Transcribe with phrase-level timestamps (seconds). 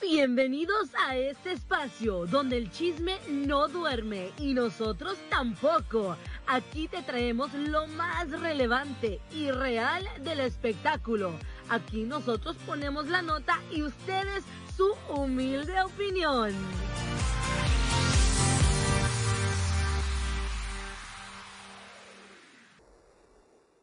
[0.00, 6.16] Bienvenidos a este espacio donde el chisme no duerme y nosotros tampoco.
[6.46, 11.34] Aquí te traemos lo más relevante y real del espectáculo.
[11.68, 14.42] Aquí nosotros ponemos la nota y ustedes
[14.74, 16.54] su humilde opinión.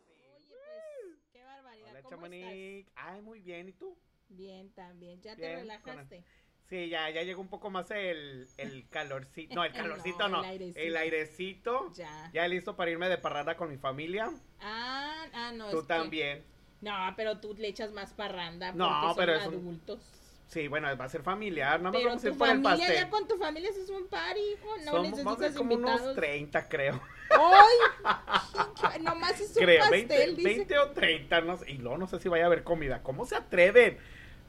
[0.08, 1.92] Oye, pues, qué barbaridad.
[1.92, 2.88] Hola, ¿Cómo Chamonix.
[2.96, 3.70] Ay, muy bien.
[3.70, 3.96] ¿Y tú?
[4.30, 5.22] Bien, también.
[5.22, 6.24] ¿Ya te Bien, relajaste?
[6.70, 9.56] Sí, ya, ya llegó un poco más el, el calorcito.
[9.56, 10.40] No, el No, calorcito no.
[10.40, 10.80] el airecito.
[10.80, 11.94] El airecito.
[11.94, 12.30] Ya.
[12.34, 14.30] Ya listo para irme de parranda con mi familia.
[14.60, 15.70] Ah, ah, no.
[15.70, 16.44] tú es que- también.
[16.82, 20.14] No, pero tú le echas más parranda No, porque son pero es un- adultos.
[20.48, 21.82] Sí, bueno, va a ser familiar.
[21.82, 22.94] No Pero vamos a ir por el pastel.
[22.96, 24.78] ya con tu familia es un party, hijo.
[24.86, 26.02] No Somos- vamos a ser como invitados.
[26.04, 27.02] unos 30, creo.
[27.32, 29.00] ¡Ay!
[29.02, 30.44] Nomás es un creo, pastel, 20, dice.
[30.44, 31.42] 20 o 30.
[31.42, 33.02] No, sé, y luego no sé si vaya a haber comida.
[33.04, 33.98] ¿Cómo se atreven?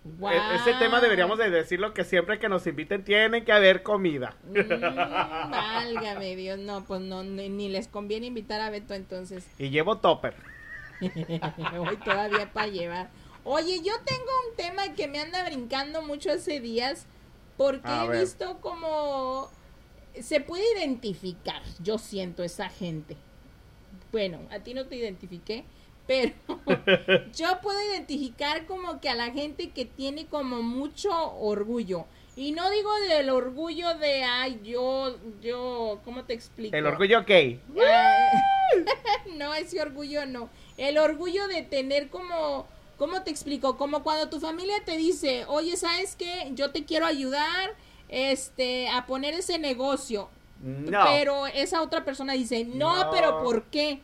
[0.04, 4.36] E- Ese tema deberíamos de decirlo que siempre que nos inviten tiene que haber comida.
[4.44, 4.54] Mm,
[5.50, 9.46] válgame Dios, no, pues no, ni, ni les conviene invitar a Beto entonces.
[9.58, 10.34] Y llevo topper.
[11.00, 13.10] Hoy todavía para llevar.
[13.44, 17.06] Oye, yo tengo un tema que me anda brincando mucho hace días
[17.56, 18.20] porque A he ver.
[18.20, 19.50] visto como
[20.20, 23.16] se puede identificar, yo siento esa gente.
[24.10, 25.64] Bueno, a ti no te identifiqué,
[26.08, 26.32] pero
[27.36, 32.06] yo puedo identificar como que a la gente que tiene como mucho orgullo.
[32.34, 36.74] Y no digo del orgullo de, ay, yo, yo, ¿cómo te explico?
[36.74, 37.60] El orgullo gay.
[37.84, 38.30] Ah,
[39.36, 40.48] no, ese orgullo no.
[40.78, 43.76] El orgullo de tener como, ¿cómo te explico?
[43.76, 46.52] Como cuando tu familia te dice, oye, ¿sabes qué?
[46.54, 47.74] Yo te quiero ayudar
[48.08, 50.30] este, a poner ese negocio.
[50.62, 51.04] No.
[51.04, 53.10] Pero esa otra persona dice, no, No.
[53.10, 54.00] pero ¿por qué?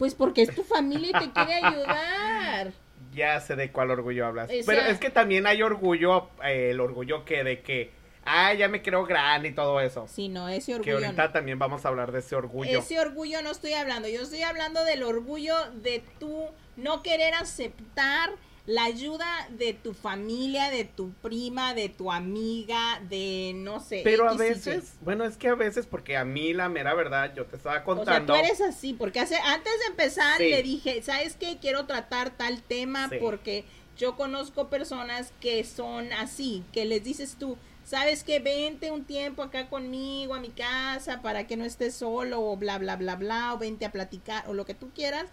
[0.00, 2.72] Pues porque es tu familia y te quiere ayudar.
[3.12, 4.48] Ya sé de cuál orgullo hablas.
[4.64, 7.90] Pero es que también hay orgullo, eh, el orgullo que de que,
[8.24, 10.06] ah, ya me creo grande y todo eso.
[10.06, 11.32] Sí, no, ese que orgullo ahorita no.
[11.32, 12.78] también vamos a hablar de ese orgullo.
[12.78, 16.44] Ese orgullo no estoy hablando, yo estoy hablando del orgullo de tú
[16.76, 18.30] no querer aceptar
[18.70, 19.26] la ayuda
[19.58, 24.02] de tu familia, de tu prima, de tu amiga, de no sé.
[24.04, 27.34] Pero a y veces, bueno, es que a veces, porque a mí la mera verdad,
[27.34, 28.32] yo te estaba O sea, contando.
[28.32, 30.50] tú eres así, porque hace, antes de empezar Sí.
[30.50, 31.58] le dije, ¿sabes qué?
[31.60, 33.16] Quiero tratar tal tema Sí.
[33.20, 33.64] porque
[33.98, 38.38] yo conozco personas que son así, que les dices tú, ¿sabes qué?
[38.38, 42.78] Vente un tiempo acá conmigo a mi casa para que no estés solo o bla,
[42.78, 45.26] bla, bla, bla, o vente a platicar o lo que tú quieras.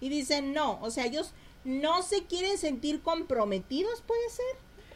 [0.00, 1.32] Y dicen, no, o sea, ellos
[1.64, 4.44] no se quieren sentir comprometidos, puede ser.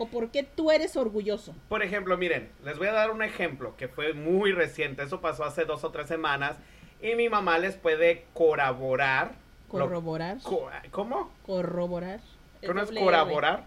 [0.00, 1.54] ¿O porque tú eres orgulloso?
[1.68, 5.02] Por ejemplo, miren, les voy a dar un ejemplo que fue muy reciente.
[5.02, 6.56] Eso pasó hace dos o tres semanas.
[7.02, 9.32] Y mi mamá les puede corroborar.
[9.72, 10.38] lo- Corroborar.
[10.42, 11.32] co- ¿Cómo?
[11.44, 12.20] Corroborar.
[12.60, 13.64] ¿Qué no es corroborar?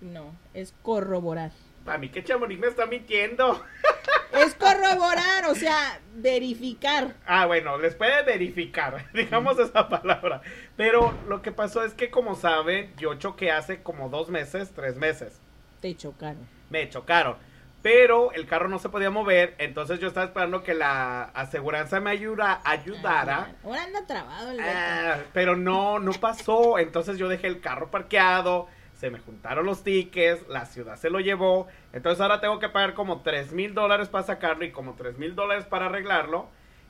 [0.00, 1.52] No, es corroborar.
[1.86, 3.62] A mí que Chamonix me está mintiendo.
[4.32, 7.14] Es corroborar, o sea, verificar.
[7.26, 10.40] Ah, bueno, les puede verificar, digamos esa palabra.
[10.76, 14.96] Pero lo que pasó es que, como saben, yo choqué hace como dos meses, tres
[14.96, 15.40] meses.
[15.80, 16.46] Te chocaron.
[16.70, 17.36] Me chocaron.
[17.82, 22.10] Pero el carro no se podía mover, entonces yo estaba esperando que la aseguranza me
[22.10, 23.48] ayuda, ayudara.
[23.50, 24.60] Ah, Ahora anda trabado el.
[24.60, 26.78] Ah, pero no, no pasó.
[26.78, 28.68] Entonces yo dejé el carro parqueado,
[29.02, 31.66] se me juntaron los tickets, la ciudad se lo llevó.
[31.92, 35.34] Entonces ahora tengo que pagar como tres mil dólares para sacarlo y como tres mil
[35.34, 36.46] dólares para arreglarlo.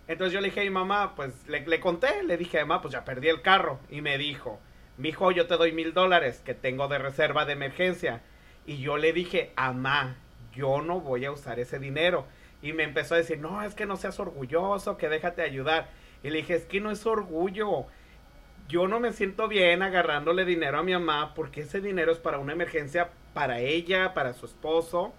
[0.09, 2.93] Entonces yo le dije a mi mamá, pues le, le conté, le dije, mamá, pues
[2.93, 3.81] ya perdí el carro.
[3.89, 4.61] Y me dijo,
[4.99, 8.21] mijo, yo te doy mil dólares que tengo de reserva de emergencia.
[8.67, 10.17] Y yo le dije, mamá,
[10.53, 12.27] yo no voy a usar ese dinero.
[12.61, 15.89] Y me empezó a decir, no, es que no seas orgulloso, que déjate ayudar.
[16.23, 17.87] Y le dije, es que no es orgullo.
[18.69, 22.39] Yo no me siento bien agarrándole dinero a mi mamá porque ese dinero es para
[22.39, 25.13] una emergencia para ella, para su esposo.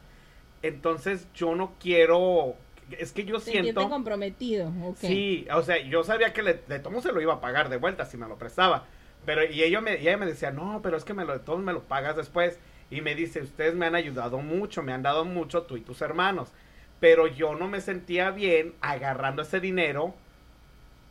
[0.62, 2.56] Entonces yo no quiero,
[2.98, 3.90] es que yo siento...
[3.90, 4.98] comprometido, ok.
[4.98, 7.78] Sí, o sea, yo sabía que le, de todo se lo iba a pagar de
[7.78, 8.86] vuelta si me lo prestaba.
[9.26, 11.40] Pero, y ella me, y ella me decía, no, pero es que me lo, de
[11.40, 12.60] todos me lo pagas después.
[12.90, 16.01] Y me dice, ustedes me han ayudado mucho, me han dado mucho, tú y tus
[16.01, 16.51] hermanos.
[17.00, 20.13] Pero yo no me sentía bien agarrando ese dinero,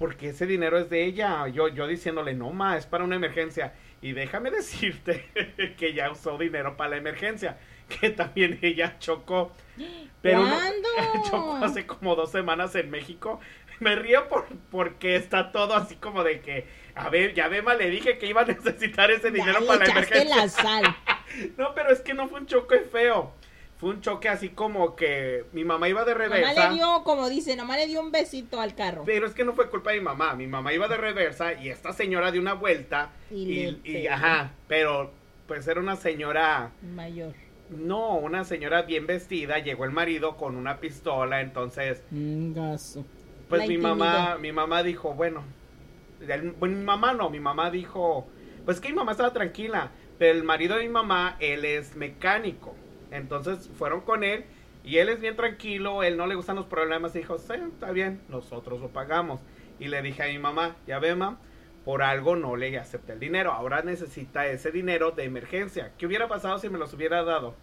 [0.03, 1.47] porque ese dinero es de ella.
[1.47, 3.73] Yo, yo diciéndole, no, ma, es para una emergencia.
[4.01, 5.29] Y déjame decirte
[5.79, 7.57] que ya usó dinero para la emergencia,
[7.89, 9.53] que también ella chocó.
[10.21, 10.89] Pero ¿Cuándo?
[11.31, 13.39] chocó hace como dos semanas en México.
[13.79, 16.67] Me río por, porque está todo así como de que,
[16.97, 19.87] a ver, ya Bema le dije que iba a necesitar ese dinero Ya para le
[19.87, 20.37] la emergencia.
[20.37, 20.97] la sal.
[21.57, 23.33] No, pero es que no fue un choque feo.
[23.83, 26.69] Fue un choque así como que mi mamá iba de Nomás reversa.
[26.71, 29.03] le dio, como dice, nomás le dio un besito al carro.
[29.05, 30.35] Pero es que no fue culpa de mi mamá.
[30.37, 33.11] Mi mamá iba de reversa y esta señora dio una vuelta.
[33.29, 35.11] Y Y, y- ajá, pero
[35.49, 37.35] pues era una señora Mayor.
[37.71, 43.05] No, una señora bien vestida, llegó el marido con una pistola, entonces, Un gaso.
[43.49, 45.43] pues La mi mamá, mi mamá dijo, bueno,
[46.21, 48.29] el- bueno, mi mamá no, mi mamá dijo,
[48.65, 52.77] pues que mi mamá estaba tranquila, pero el marido de mi mamá, él es mecánico,
[53.13, 54.45] entonces fueron con él
[54.85, 58.21] y él es bien tranquilo, él no le gustan los problemas, dijo, sí, está bien,
[58.29, 59.41] nosotros lo pagamos.
[59.79, 61.39] Y le dije a mi mamá, ya ve, mam,
[61.85, 65.93] por algo no le acepté el dinero, ahora necesita ese dinero de emergencia.
[65.99, 67.55] ¿Qué hubiera pasado si me los hubiera dado?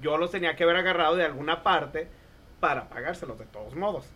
[0.00, 2.08] Yo los tenía que haber agarrado de alguna parte
[2.60, 4.06] para pagárselos de todos modos.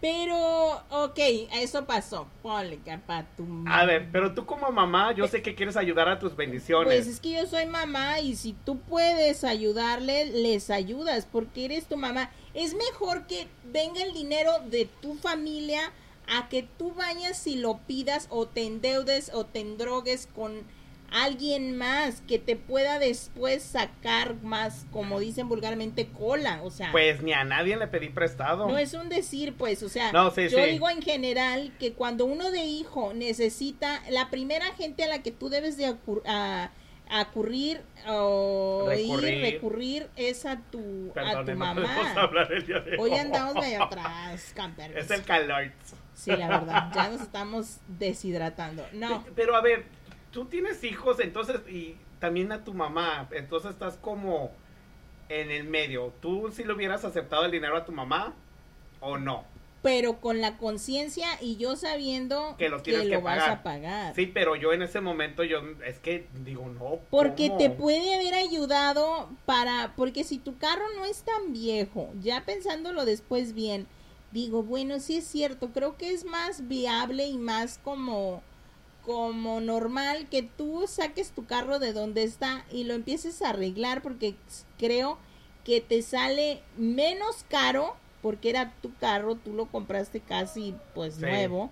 [0.00, 1.18] Pero, ok,
[1.54, 2.28] eso pasó.
[2.42, 6.18] Ponle capa tu A ver, pero tú como mamá, yo sé que quieres ayudar a
[6.18, 6.86] tus bendiciones.
[6.86, 11.86] Pues es que yo soy mamá y si tú puedes ayudarle, les ayudas porque eres
[11.86, 12.30] tu mamá.
[12.52, 15.92] Es mejor que venga el dinero de tu familia
[16.28, 20.64] a que tú vayas y lo pidas o te endeudes o te endrogues con
[21.12, 26.60] alguien más que te pueda después sacar más, como dicen vulgarmente, cola.
[26.62, 28.68] O sea, Pues ni a nadie le pedí prestado.
[28.68, 30.70] no es un decir, pues, o sea, No, sí, yo sí.
[30.70, 35.30] digo en general que cuando uno de hijo necesita, la primera gente a la que
[35.32, 36.70] tú debes de acur- a-
[37.08, 39.34] acurrir o Recurrir.
[39.34, 41.86] ir, recurrir es a tu, a tu mamá.
[42.98, 44.96] Hoy andamos medio atrás, camper.
[44.98, 45.70] Es el calor.
[46.14, 48.84] Sí, la verdad, ya nos estamos deshidratando.
[48.92, 49.84] No, Pero a ver,
[50.36, 54.50] tú tienes hijos, entonces, y también a tu mamá, entonces estás como
[55.30, 56.12] en el medio.
[56.20, 58.34] ¿Tú si le hubieras aceptado el dinero a tu mamá
[59.00, 59.44] o no?
[59.80, 63.50] pero con la conciencia y yo sabiendo Que lo tienes que vas pagar.
[63.50, 64.14] a pagar.
[64.16, 66.98] Sí, pero yo en ese momento, yo, es que digo, no.
[67.08, 67.58] Porque ¿cómo?
[67.58, 73.04] te puede haber ayudado para, porque si tu carro no es tan viejo, ya pensándolo
[73.04, 73.86] después bien,
[74.32, 78.42] digo, bueno, sí es cierto, creo que es más viable y más como,
[79.06, 84.02] como normal que tú saques tu carro de donde está y lo empieces a arreglar
[84.02, 84.34] porque
[84.78, 85.16] creo
[85.64, 91.20] que te sale menos caro porque era tu carro, tú lo compraste casi pues Sí.
[91.20, 91.70] nuevo,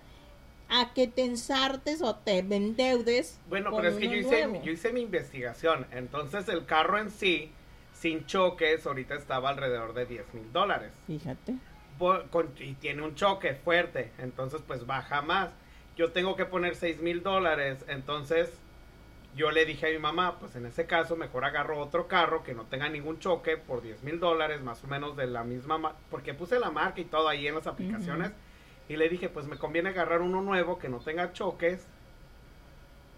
[0.68, 3.40] a que te ensartes o te endeudes.
[3.48, 5.86] Bueno, pero es que yo hice, yo hice mi investigación.
[5.90, 7.50] Entonces el carro en sí,
[7.92, 10.92] sin choques, ahorita estaba alrededor de 10 mil dólares.
[11.08, 11.56] Fíjate.
[11.98, 15.50] Por- con- y tiene un choque fuerte, entonces pues baja más.
[15.96, 18.50] Yo tengo que poner 6 mil dólares, entonces
[19.36, 22.54] yo le dije a mi mamá, pues en ese caso mejor agarro otro carro que
[22.54, 25.96] no tenga ningún choque por 10 mil dólares, más o menos de la misma, ma-
[26.10, 28.30] porque puse la marca y todo ahí en las aplicaciones.
[28.88, 31.86] Y le dije, pues me conviene agarrar uno nuevo que no tenga choques.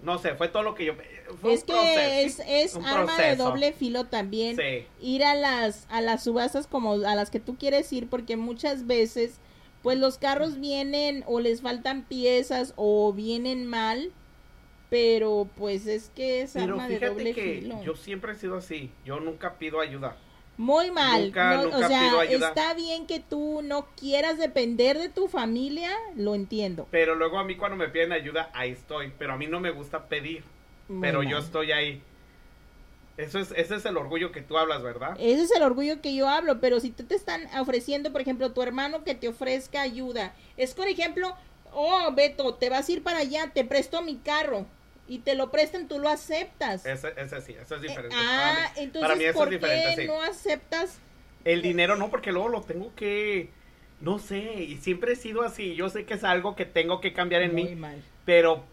[0.03, 0.95] No sé, fue todo lo que yo...
[1.41, 4.55] fue Es un que proceso, es, es un arma de doble filo también.
[4.57, 4.87] Sí.
[5.01, 8.87] Ir a las, a las subastas como a las que tú quieres ir, porque muchas
[8.87, 9.41] veces,
[9.87, 14.11] pues los carros vienen o les faltan piezas o vienen mal,
[14.91, 17.81] pero pues es que es Pero arma de doble que filo.
[17.85, 18.91] yo siempre he sido así.
[19.05, 20.17] Yo nunca pido ayuda.
[20.57, 21.27] Muy mal.
[21.27, 22.49] Nunca- no, nunca o sea, pido ayuda.
[22.49, 26.89] está bien que tú no quieras depender de tu familia, lo entiendo.
[26.91, 29.13] Pero luego a mí cuando me piden ayuda, ahí estoy.
[29.17, 30.43] Pero a mí no me gusta pedir.
[30.89, 31.29] Muy pero mal.
[31.31, 32.03] yo estoy ahí.
[33.17, 35.17] Eso es, ese es el orgullo que tú hablas, ¿verdad?
[35.19, 38.53] Ese es el orgullo que yo hablo, pero si te, te están ofreciendo, por ejemplo,
[38.53, 41.35] tu hermano que te ofrezca ayuda, es por ejemplo,
[41.73, 44.67] oh, Beto, te vas a ir para allá, te presto mi carro
[45.09, 46.85] y te lo prestan, tú lo aceptas.
[46.85, 48.15] Ese, ese sí, eso es Eh, diferente.
[48.19, 50.07] ah, para, entonces, para mí eso ¿por es qué sí.
[50.07, 50.99] no aceptas?
[51.45, 53.51] El dinero no, porque luego lo tengo que...
[54.01, 55.75] No sé, y siempre he sido así.
[55.75, 58.03] Yo sé que es algo que tengo que cambiar en Muy mí, mal.
[58.25, 58.65] pero...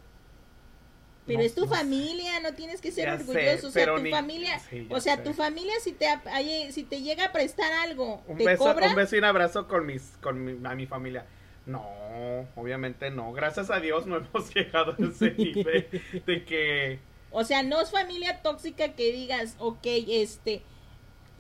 [1.25, 1.75] Pero no, es tu no sé.
[1.75, 3.68] familia, no tienes que ser Ya sé, orgulloso.
[3.68, 5.24] o sea, tu ni- familia, sí, o sea, sé.
[5.24, 8.63] tu familia si te, ap- ay, si te llega a prestar algo, Un te beso,
[8.65, 8.89] cobra.
[8.89, 11.25] un beso y un abrazo con mis, con mi, a mi familia.
[11.65, 11.82] No,
[12.56, 13.32] obviamente no.
[13.32, 15.88] Gracias a Dios no hemos llegado a ese nivel
[16.25, 17.00] de que
[17.32, 20.62] O sea, no es familia tóxica que digas, ok, este,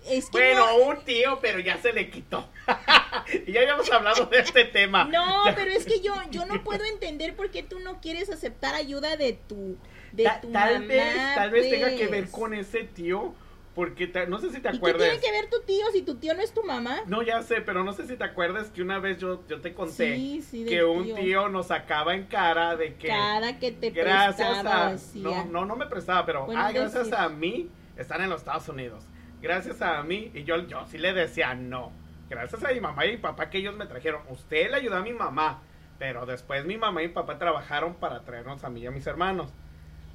[0.07, 2.47] es que Bueno, no- un tío, pero ya se le quitó.
[3.47, 5.05] y ya habíamos hablado de este tema.
[5.05, 8.75] No, pero es que yo, yo no puedo entender por qué tú no quieres aceptar
[8.75, 9.77] ayuda de tu,
[10.11, 12.31] de Ta- tu tal mamá, vez, tal vez tenga que ver pues.
[12.31, 13.33] con ese tío,
[13.75, 15.01] porque no sé si te ¿Y qué acuerdas.
[15.09, 17.01] tiene que ver tu tío si tu tío no es tu mamá?
[17.07, 19.73] No, ya sé, pero no sé si te acuerdas que una vez yo, yo te
[19.73, 21.15] conté Sí, sí, del que un tío.
[21.15, 21.49] tío.
[21.49, 25.21] nos sacaba en cara de que Cada que te gracias prestaba, a decía.
[25.23, 27.15] no, no, no me prestaba, pero Bueno, ah, gracias decir.
[27.15, 29.03] a mí están en los Estados Unidos.
[29.43, 31.91] Gracias a mí y yo yo sí le decía no.
[32.29, 34.21] Gracias a mi mamá y mi papá que ellos me trajeron.
[34.29, 35.61] Usted le ayudó a mi mamá,
[35.99, 39.05] pero después mi mamá y mi papá trabajaron para traernos a mí y a mis
[39.05, 39.51] hermanos.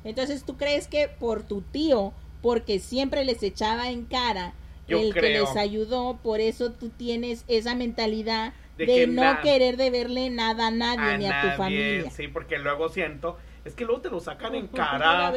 [0.03, 4.55] Entonces, ¿tú crees que por tu tío, porque siempre les echaba en cara
[4.87, 9.43] Yo el que les ayudó, por eso tú tienes esa mentalidad De de, que no
[9.43, 12.11] querer deberle nada a nadie ni a tu familia?
[12.11, 15.35] Sí, porque luego siento, es que luego te lo sacan en cara.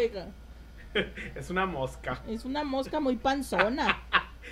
[1.36, 2.22] es una mosca.
[2.28, 4.04] Es una mosca muy panzona.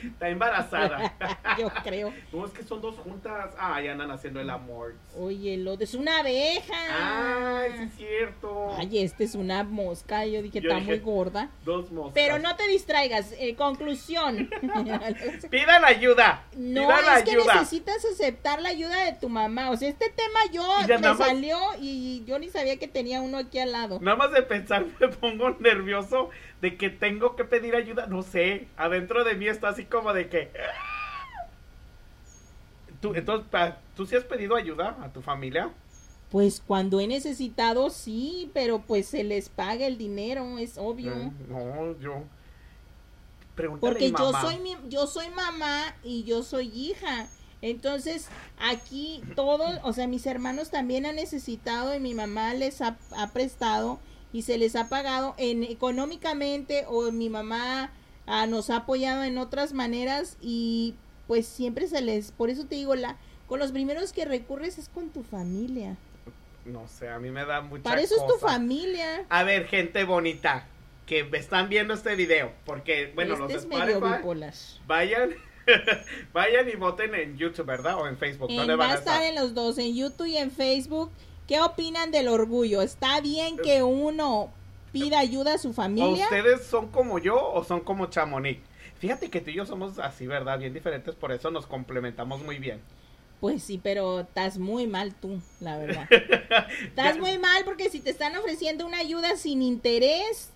[0.04, 1.14] Está embarazada.
[1.60, 2.14] Yo creo.
[2.32, 3.52] No, es que son dos juntas.
[3.58, 4.96] Ah, ya andan haciendo el amor.
[5.18, 7.60] Oye, lo de es una abeja.
[7.62, 8.76] Ay, sí es cierto.
[8.78, 10.26] Ay, esta es una mosca.
[10.26, 11.50] Yo dije, está muy gorda.
[11.66, 12.14] Dos moscas.
[12.14, 13.34] Pero no te distraigas.
[13.40, 14.50] Eh, conclusión.
[15.50, 16.44] Pidan ayuda.
[16.56, 17.54] No, Pidan es que ayuda.
[17.56, 19.72] necesitas aceptar la ayuda de tu mamá.
[19.72, 23.38] O sea, este tema yo me más- salió y yo ni sabía que tenía uno
[23.38, 24.00] aquí al lado.
[24.02, 26.30] Nada más de pensar me pongo nervioso
[26.62, 28.08] de que tengo que pedir ayuda.
[28.08, 30.52] No sé, adentro de mí está así como de que...
[33.02, 33.48] ¿Tú, entonces,
[33.96, 35.70] ¿tú sí has pedido ayuda a tu familia?
[36.30, 41.16] Pues cuando he necesitado, sí, pero pues se les paga el dinero, es obvio.
[41.16, 42.24] Mm, No, yo...
[43.56, 47.28] Pregúntale Porque yo soy mi, yo soy mamá y yo soy hija.
[47.62, 52.98] Entonces, aquí todos, o sea, mis hermanos también han necesitado y mi mamá les ha,
[53.18, 54.00] ha prestado
[54.32, 57.92] y se les ha pagado en económicamente o mi mamá
[58.28, 60.96] ah, nos ha apoyado en otras maneras y
[61.28, 63.18] pues siempre se les, por eso te digo, la
[63.48, 65.98] con los primeros que recurres es con tu familia.
[66.66, 69.26] No sé, a mí me da mucha Para eso es tu familia.
[69.30, 70.68] A ver, gente bonita,
[71.08, 74.54] que me están viendo este video, porque, bueno, este los de es medio Spotify, bipolar.
[74.86, 75.32] vayan,
[76.34, 77.96] vayan y voten en YouTube, ¿verdad?
[78.00, 80.38] O en Facebook, En- ¿dónde va van a estar en los dos, en YouTube y
[80.38, 81.10] en Facebook.
[81.50, 82.84] ¿Qué opinan del orgullo?
[82.84, 84.52] ¿Está bien que uno
[84.92, 86.26] pida ayuda a su ¿O familia?
[86.26, 88.62] ustedes son como yo o son como Chamonix?
[89.00, 90.60] Fíjate que tú y yo somos así, ¿verdad?
[90.60, 92.80] Bien diferentes, por eso nos complementamos muy bien.
[93.42, 96.08] Pues sí, pero estás muy mal tú, la verdad.
[96.84, 100.52] Estás muy mal porque si te están ofreciendo una ayuda sin interés...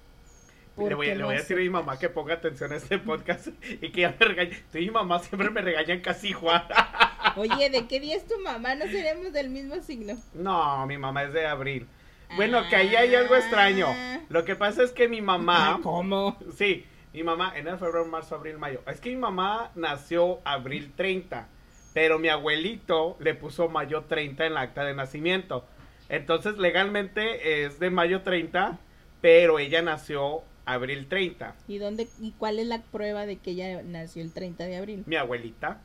[0.76, 2.98] Le ¿por voy, le voy a decir a mi mamá que ponga atención a este
[2.98, 3.50] podcast
[3.80, 4.64] y que ya me regañe.
[4.72, 6.66] Tú y mi mamá siempre me regañan casi igual.
[7.36, 8.74] Oye, ¿de qué día es tu mamá?
[8.74, 10.16] No seremos del mismo signo.
[10.34, 11.88] No, mi mamá es de abril.
[12.36, 13.88] Bueno, que ahí hay algo extraño.
[14.30, 15.76] Lo que pasa es que mi mamá...
[15.76, 16.38] Ah, ¿Cómo?
[16.56, 18.82] Sí, mi mamá, enero, febrero, marzo, abril, mayo.
[18.88, 21.48] Es que mi mamá nació abril 30,
[21.94, 25.68] pero mi abuelito le puso mayo 30 en la acta de nacimiento.
[26.10, 28.80] Entonces, legalmente es de mayo 30,
[29.22, 31.56] pero ella nació abril 30.
[31.68, 35.04] ¿Y dónde y cuál es la prueba de que ella nació el 30 de abril?
[35.06, 35.82] Mi abuelita,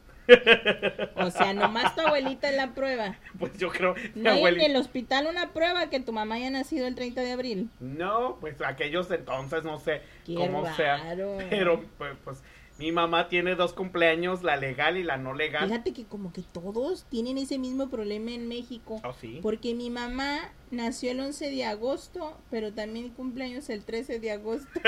[1.17, 3.17] O sea, nomás tu abuelita es la prueba.
[3.39, 6.87] pues yo creo, No hay en el hospital una prueba que tu mamá haya nacido
[6.87, 7.71] el 30 de abril.
[7.81, 10.99] No, pues aquellos entonces no sé Qué cómo sea.
[10.99, 11.39] raro.
[11.51, 12.43] Pero pues, pues
[12.79, 15.67] mi mamá tiene dos cumpleaños, la legal y la no legal.
[15.67, 19.01] Fíjate que como que todos tienen ese mismo problema en México.
[19.05, 19.41] Oh, sí.
[19.43, 24.69] Porque mi mamá nació el 11 de agosto, pero también cumpleaños el 13 de agosto.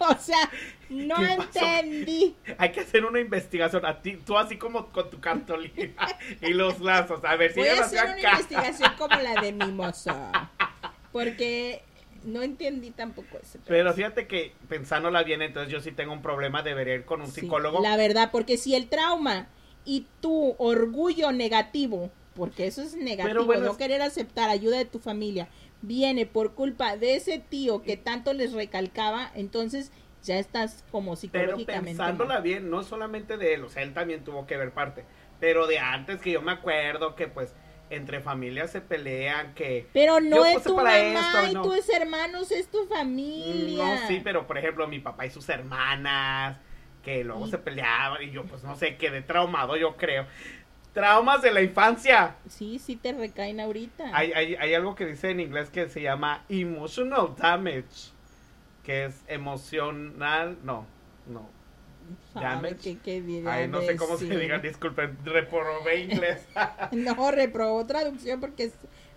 [0.00, 0.50] o sea,
[0.88, 2.34] no entendí.
[2.58, 3.86] Hay que hacer una investigación.
[3.86, 6.04] A ti, tú así como con tu cartolina
[6.40, 7.24] y los lazos.
[7.24, 10.50] A ver si Voy a hacer una investigación como la de Mimosa.
[11.12, 11.84] Porque
[12.24, 13.58] no entendí tampoco ese.
[13.66, 16.62] Pero fíjate que pensándola bien, entonces yo sí tengo un problema.
[16.62, 17.82] Debería ir con un Sí, psicólogo.
[17.82, 19.48] La verdad, porque si el trauma
[19.84, 24.84] y tu orgullo negativo, porque eso es negativo, bueno, no es- querer aceptar ayuda de
[24.86, 25.48] tu familia,
[25.82, 31.16] viene por culpa de ese tío que tanto les recalcaba, entonces ya estás como Pero
[31.16, 31.88] psicológicamente.
[31.96, 32.42] pensándola mal.
[32.42, 35.04] bien, no solamente de él, o sea, él también tuvo que ver parte.
[35.40, 37.54] Pero de antes que yo me acuerdo que pues
[37.90, 39.88] entre familias se pelean, que...
[39.92, 41.62] Pero no es tu mamá esto, y no.
[41.62, 43.84] tus hermanos, es tu familia.
[43.84, 46.58] No, sí, pero por ejemplo mi papá y sus hermanas,
[47.02, 50.26] que luego se peleaban y yo pues no sé, quedé traumado yo creo.
[50.92, 52.36] Traumas de la infancia.
[52.48, 54.10] Sí, sí te recaen ahorita.
[54.12, 58.12] Hay, hay, hay algo que dice en inglés que se llama emotional damage,
[58.84, 60.86] que es emocional, no,
[61.26, 61.53] no.
[62.34, 62.98] Damage.
[63.22, 64.38] dirá Ay, no sé cómo se decir.
[64.38, 66.46] diga, disculpen, reprobé inglés.
[66.90, 68.72] No, reprobó traducción porque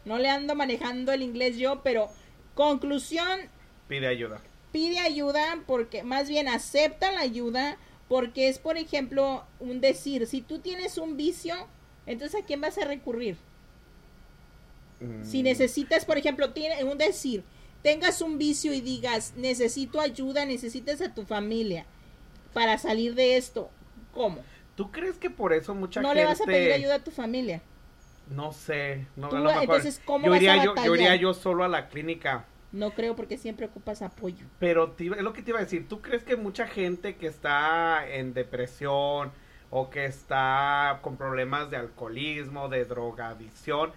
[0.06, 2.10] no le ando manejando el inglés yo, pero
[2.56, 3.40] conclusión,
[3.88, 4.42] Pide ayuda.
[4.72, 7.78] pide ayuda porque más bien acepta la ayuda
[8.08, 11.56] porque es, por ejemplo, un decir, si tú tienes un vicio,
[12.06, 13.38] entonces ¿a quién vas a recurrir?
[15.22, 17.44] Si Mm, necesitas, por ejemplo, tiene un decir,
[17.84, 21.86] tengas un vicio y digas, necesito ayuda, necesitas a tu familia
[22.58, 23.70] para salir de esto,
[24.14, 24.44] ¿cómo?
[24.76, 26.22] ¿Tú crees que por eso mucha no gente...
[26.22, 27.62] le vas a pedir ayuda a tu familia.
[28.30, 29.64] No sé, no, Tú, a lo mejor.
[29.64, 32.46] entonces, ¿cómo yo vas a iría yo, yo iría yo solo a la clínica.
[32.72, 34.46] No creo porque siempre ocupas apoyo.
[34.60, 37.28] Pero te es lo que te iba a decir, ¿tú crees que mucha gente que
[37.28, 39.32] está en depresión
[39.70, 43.92] o que está con problemas de alcoholismo, de drogadicción,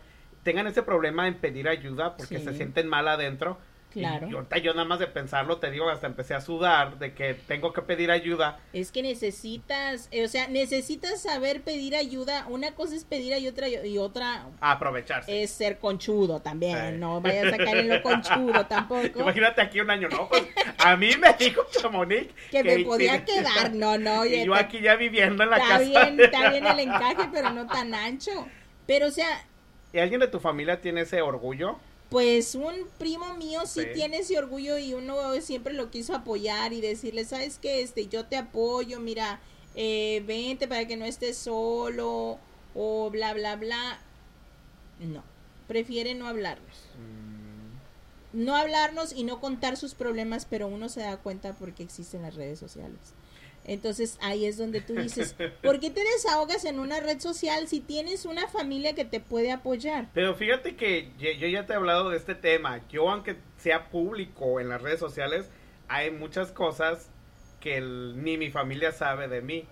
[0.45, 2.45] tengan ese problema en pedir ayuda porque Sí.
[2.45, 3.59] se sienten mal adentro?
[3.91, 4.29] Claro.
[4.29, 7.35] Y ahorita yo nada más de pensarlo, te digo, hasta empecé a sudar de que
[7.35, 8.59] tengo que pedir ayuda.
[8.73, 12.47] Es que necesitas, eh, o sea, necesitas saber pedir ayuda.
[12.49, 15.43] Una cosa es pedir ayuda y otra, y otra aprovecharse.
[15.43, 16.79] es ser conchudo también.
[16.95, 16.99] Sí.
[16.99, 19.03] No vayas a caer en lo conchudo tampoco.
[19.21, 20.29] Imagínate aquí un año, ¿no?
[20.29, 20.45] Pues
[20.79, 23.75] a mí me dijo Chamonix Que me podía quedar.
[23.75, 25.85] No, no, Y yo te- aquí ya viviendo en la está casa.
[25.85, 28.47] bien, está bien el encaje, pero no tan ancho.
[28.87, 29.45] Pero, o sea,
[29.93, 31.77] ¿Y alguien de tu familia tiene ese orgullo?
[32.11, 33.87] Pues un primo mío sí, Sí.
[33.95, 37.83] tiene ese orgullo y uno siempre lo quiso apoyar y decirle, ¿sabes qué?
[37.83, 39.41] Este, yo te apoyo, mira,
[39.77, 42.39] eh, vente para que no estés solo
[42.75, 44.01] o bla, bla, bla.
[44.99, 45.23] No,
[45.69, 46.77] prefiere no hablarnos.
[48.33, 52.35] No hablarnos y no contar sus problemas, pero uno se da cuenta porque existen las
[52.35, 52.99] redes sociales.
[53.65, 57.81] Entonces ahí es donde tú dices, ¿por qué te desahogas en una red social si
[57.81, 60.09] tienes una familia que te puede apoyar?
[60.15, 62.81] Pero fíjate que yo ya te he hablado de este tema.
[62.89, 65.47] Yo, aunque sea público en las redes sociales,
[65.89, 67.11] hay muchas cosas
[67.61, 69.67] que el- ni mi familia sabe de mí.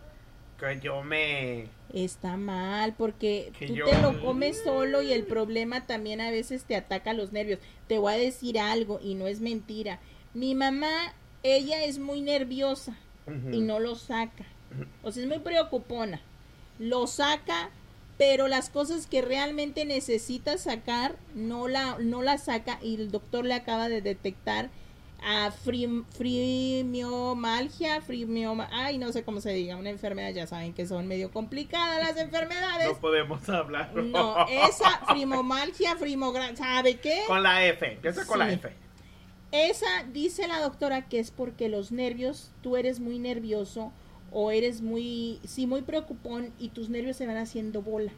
[0.60, 1.68] Que yo me...
[1.94, 6.30] Está mal porque Que tú yo- te lo comes solo y el problema también a
[6.32, 7.60] veces te ataca los nervios.
[7.86, 10.00] Te voy a decir algo y no es mentira.
[10.34, 11.14] Mi mamá,
[11.44, 12.96] ella es muy nerviosa
[13.54, 14.44] Y no lo saca.
[15.02, 16.20] O sea, es muy preocupona.
[16.78, 17.70] Lo saca,
[18.18, 23.44] pero las cosas que realmente necesita sacar no la no la saca y el doctor
[23.44, 24.70] le acaba de detectar
[25.20, 26.04] a frim-
[26.92, 31.30] fibromialgia, fibromioma- ay, no sé cómo se diga, una enfermedad, ya saben que son medio
[31.30, 32.88] complicadas las enfermedades.
[32.88, 33.92] No podemos hablar.
[33.94, 37.22] No, esa frimomalgia, frimogra, ¿sabe qué?
[37.26, 37.92] Con la F.
[37.94, 38.52] Empieza con la.
[38.52, 38.72] F.
[39.52, 43.92] Esa dice la doctora que es porque los nervios, tú eres muy nervioso
[44.30, 48.12] o eres muy, sí, muy preocupón y tus nervios se van haciendo bola.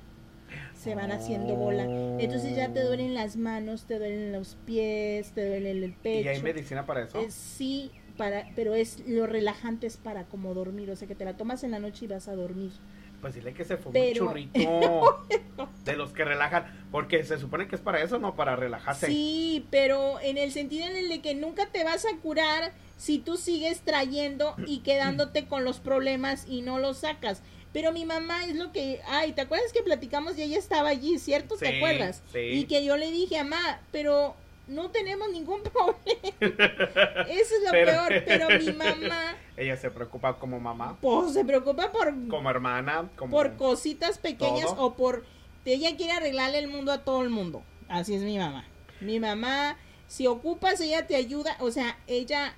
[0.74, 1.84] Se van haciendo bola.
[2.18, 6.24] Entonces ya te duelen las manos, te duelen los pies, te duele el pecho.
[6.24, 7.20] ¿Y hay medicina para eso?
[7.20, 11.24] Eh, sí, para, pero es lo relajante es para como dormir, o sea que te
[11.24, 12.72] la tomas en la noche y vas a dormir.
[13.20, 15.26] Pues dile que se fue Pero- un churrito
[15.84, 16.64] de los que relajan.
[16.90, 19.06] Porque se supone que es para eso, no para relajarse.
[19.06, 23.18] Sí, pero en el sentido en el de que nunca te vas a curar si
[23.18, 27.42] tú sigues trayendo y quedándote con los problemas y no los sacas.
[27.72, 31.18] Pero mi mamá es lo que, ay, ¿te acuerdas que platicamos y ella estaba allí,
[31.20, 31.56] cierto?
[31.56, 32.20] ¿Te acuerdas?
[32.32, 32.38] sí.
[32.40, 34.34] Y que yo le dije, mamá, pero
[34.70, 37.24] no tenemos ningún problema.
[37.28, 41.44] Eso es lo Pero- peor, pero mi mamá, Ella se preocupa como mamá, pues se
[41.44, 43.30] preocupa por como hermana, como...
[43.36, 44.82] por cositas pequeñas Todo.
[44.86, 45.24] o por
[45.66, 47.62] ella quiere arreglarle el mundo a todo el mundo.
[47.88, 48.64] Así es mi mamá.
[49.00, 51.56] Mi mamá, si ocupas, ella te ayuda.
[51.60, 52.54] O sea, ella.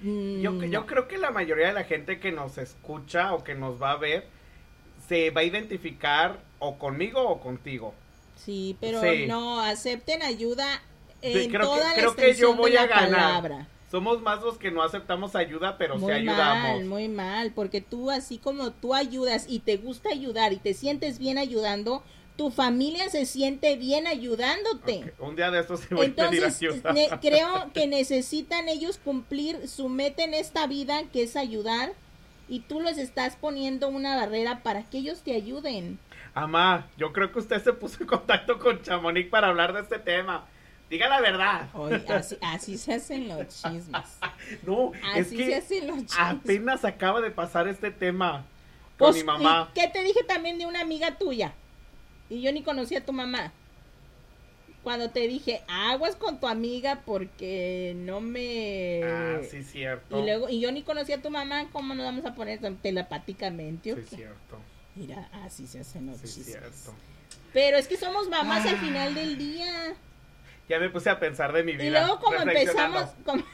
[0.00, 3.54] mm, Yo, yo creo que la mayoría de la gente que nos escucha o que
[3.54, 4.26] nos va a ver
[5.06, 7.94] se va a identificar o conmigo o contigo.
[8.36, 9.26] Sí, pero Sí.
[9.26, 10.82] no acepten ayuda
[11.22, 13.10] Sí, en creo que- toda la creo que yo voy de a ganar.
[13.10, 13.66] palabra.
[13.90, 16.62] Somos más los que no aceptamos ayuda, pero sí Muy ayudamos.
[16.80, 20.74] mal, muy mal, porque tú así como tú ayudas y te gusta ayudar y te
[20.74, 22.02] sientes bien ayudando,
[22.36, 25.14] tu familia se siente bien ayudándote.
[25.20, 27.20] Un día de estos se voy a pedir Entonces, ayuda.
[27.20, 31.92] creo que necesitan ellos cumplir su meta en esta vida, que es ayudar,
[32.48, 35.98] y tú les estás poniendo una barrera para que ellos te ayuden.
[36.34, 39.98] Amá, yo creo que usted se puso en contacto con Chamonix para hablar de este
[39.98, 40.44] tema.
[40.88, 41.68] Diga la verdad.
[41.74, 44.18] Oye, así, así se hacen los chismes.
[44.64, 46.16] No, es Así se que hacen los chismes.
[46.18, 48.44] apenas acaba de pasar este tema
[48.96, 49.70] con Pues, mi mamá.
[49.74, 51.52] ¿y ¿Qué te dije también de una amiga tuya?
[52.30, 53.52] Y yo ni conocía a tu mamá.
[54.84, 59.02] Cuando te dije, aguas con tu amiga porque no me...
[59.02, 60.16] Ah, sí, cierto.
[60.20, 63.96] Y luego, y yo ni conocía a tu mamá, ¿cómo nos vamos a poner telepáticamente?
[63.96, 64.58] Sí, cierto.
[64.94, 66.46] Mira, así se hacen los Sí, chismes.
[66.46, 66.94] cierto.
[67.52, 68.78] Pero es que somos mamás al Ah.
[68.78, 69.94] final del día.
[70.68, 71.84] Ya me puse a pensar de mi vida.
[71.84, 73.44] Y luego como empezamos, como,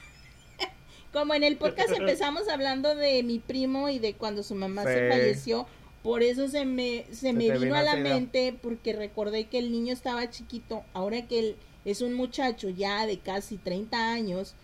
[1.12, 5.09] como en el podcast empezamos hablando de mi primo y de cuando su mamá se
[5.09, 5.66] falleció,
[6.03, 9.70] por eso se me, se me vino vino a la mente porque recordé que el
[9.70, 14.55] niño estaba chiquito, ahora que él es un muchacho ya de casi 30 años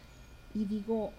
[0.54, 1.12] y digo,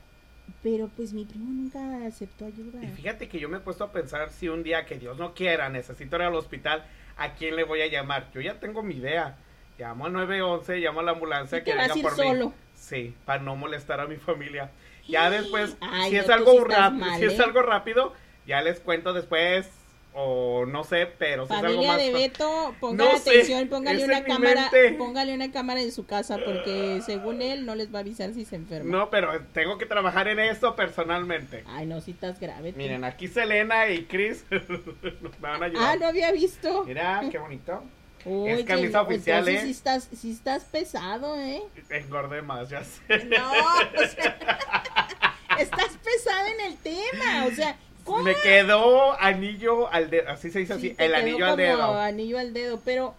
[0.64, 2.84] pero pues mi primo nunca aceptó ayuda.
[2.84, 5.34] Y fíjate que yo me he puesto a pensar si un día que Dios no
[5.34, 6.86] quiera necesito ir al hospital,
[7.18, 8.30] ¿a quién le voy a llamar?
[8.34, 9.38] Yo ya tengo mi idea.
[9.80, 12.48] Llamo a 911, llamo a la ambulancia que venga por solo.
[12.50, 12.54] mí.
[12.76, 14.70] Sí, para no molestar a mi familia.
[15.08, 17.44] Ya después, Ay, si no, es algo rápido, mal, si es ¿eh?
[17.44, 18.14] algo rápido,
[18.46, 19.72] ya les cuento después
[20.14, 24.04] o no sé, pero si es algo Familia más de Beto, póngale No atención, póngale
[24.04, 24.98] una cámara, mente.
[24.98, 28.44] póngale una cámara en su casa porque según él no les va a avisar si
[28.44, 28.90] se enferma.
[28.92, 31.64] No, pero tengo que trabajar en esto personalmente.
[31.68, 32.74] Ay, no, si estás grave.
[32.76, 34.60] Miren, aquí Selena y Chris me
[35.40, 35.84] van a ayudar.
[35.94, 36.84] Ah, no había visto.
[36.86, 37.84] Mira, qué bonito.
[38.26, 39.66] Es camisa oficial, entonces ¿eh?
[39.66, 41.62] sí estás, sí estás pesado, ¿eh?
[41.90, 43.26] Engordé más, ya sé.
[43.26, 43.52] No,
[43.96, 44.12] pues,
[45.60, 48.24] estás pesado en el tema, o sea, ¿cómo?
[48.24, 52.00] Me quedó anillo al dedo, así se dice Sí, así, el anillo al dedo.
[52.00, 53.16] anillo al dedo, pero,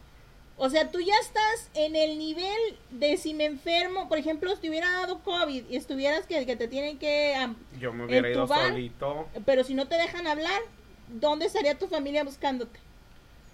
[0.56, 4.62] o sea, tú ya estás en el nivel de si me enfermo, por ejemplo, si
[4.62, 8.28] te hubiera dado COVID y estuvieras que, que te tienen que, am, Yo me hubiera
[8.30, 9.28] ido solito.
[9.46, 10.60] pero si no te dejan hablar,
[11.08, 12.78] ¿dónde estaría tu familia buscándote?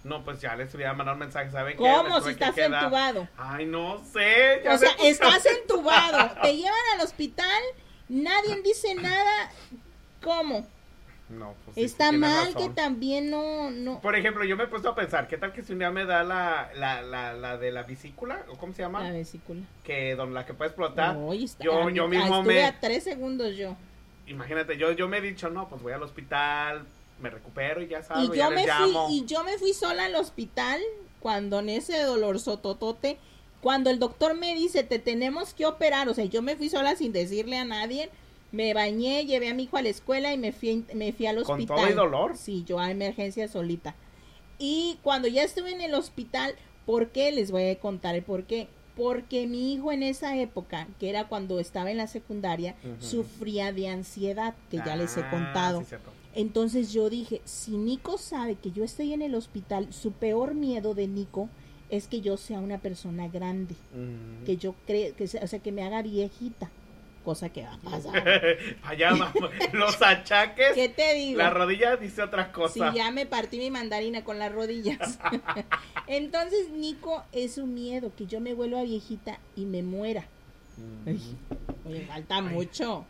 [0.07, 1.83] No, pues ya les hubiera mandado un mensaje, ¿saben qué?
[1.83, 2.21] ¿Cómo?
[2.21, 3.27] Si estás entubado.
[3.37, 4.61] Ay, no sé.
[4.63, 7.61] ya O sea, me estás entubado, te llevan al hospital,
[8.09, 9.51] nadie dice nada,
[10.23, 10.65] ¿cómo?
[11.29, 12.69] No, pues sí, Está mal razón.
[12.69, 15.61] que también no, no, Por ejemplo, yo me he puesto a pensar, ¿qué tal que
[15.61, 18.45] si un día me da la, la, la, la de la vesícula?
[18.49, 19.03] ¿O cómo se llama?
[19.03, 19.59] la vesícula.
[19.83, 21.17] Que don, la que puede explotar.
[21.17, 23.75] Oye, está- yo- yo mismo estuve me- a tres segundos yo.
[24.25, 26.85] Imagínate, yo, yo me he dicho, no, pues voy al hospital,
[27.19, 29.07] me recupero y ya salgo, Y ya yo, les me fui, llamo.
[29.11, 30.79] y yo me fui sola al hospital
[31.19, 33.17] cuando en ese dolor sototote,
[33.61, 36.95] cuando el doctor me dice, te tenemos que operar, o sea, yo me fui sola
[36.95, 38.09] sin decirle a nadie,
[38.51, 41.43] me bañé, llevé a mi hijo a la escuela y me fui, me fui al
[41.43, 41.75] ¿Con hospital.
[41.77, 42.37] todo y dolor?
[42.37, 43.95] Sí, yo a emergencia solita.
[44.59, 47.31] Y cuando ya estuve en el hospital, ¿por qué?
[47.31, 48.67] Les voy a contar el por qué.
[48.95, 53.89] Porque mi hijo en esa época, que era cuando estaba en la secundaria, sufría de
[53.89, 55.79] ansiedad, que ya les he Ah, contado.
[55.81, 56.11] sí, cierto.
[56.35, 60.93] Entonces yo dije, si Nico sabe que yo estoy en el hospital, su peor miedo
[60.93, 61.49] de Nico
[61.89, 64.43] es que yo sea una persona grande, Mm.
[64.45, 66.69] que yo creo, que sea- o sea, que me haga viejita,
[67.23, 68.13] cosa que va a pasar.
[68.83, 69.11] Allá.
[69.73, 70.73] Los achaques.
[70.75, 71.37] ¿Qué te digo?
[71.39, 72.93] La rodilla dice otra Si cosa.
[72.93, 75.17] ya me partí mi mandarina con las rodillas.
[76.07, 80.25] Entonces Nico es su miedo, que yo me vuelva viejita y me muera.
[80.77, 81.07] Mm.
[81.07, 81.21] Ay,
[81.85, 83.05] oye, falta mucho.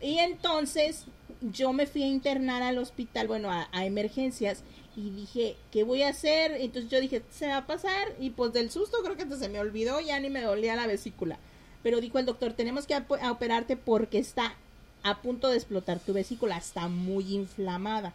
[0.00, 1.06] Y entonces
[1.52, 4.62] yo me fui a internar al hospital, bueno, a, emergencias,
[4.96, 6.52] y dije, ¿qué voy a hacer?
[6.52, 9.60] Entonces yo dije, se va a pasar, y pues del susto creo que se me
[9.60, 11.38] olvidó, ya ni me dolía la vesícula.
[11.82, 14.54] Pero dijo el doctor, tenemos que operarte porque está
[15.02, 18.14] a punto de explotar tu vesícula, está muy inflamada.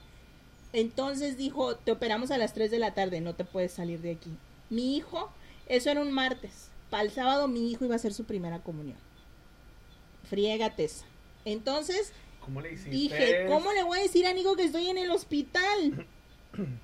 [0.73, 4.11] Entonces dijo, te operamos a las 3 de la tarde, no te puedes salir de
[4.11, 4.31] aquí.
[4.69, 5.29] Mi hijo,
[5.67, 6.69] eso era un martes.
[6.89, 8.97] Para el sábado mi hijo iba a hacer su primera comunión.
[10.29, 11.05] Friégate esa.
[11.45, 12.11] Entonces
[12.41, 12.89] ¿Cómo le hiciste?
[12.91, 16.07] dije, ¿cómo le voy a decir a Nico que estoy en el hospital?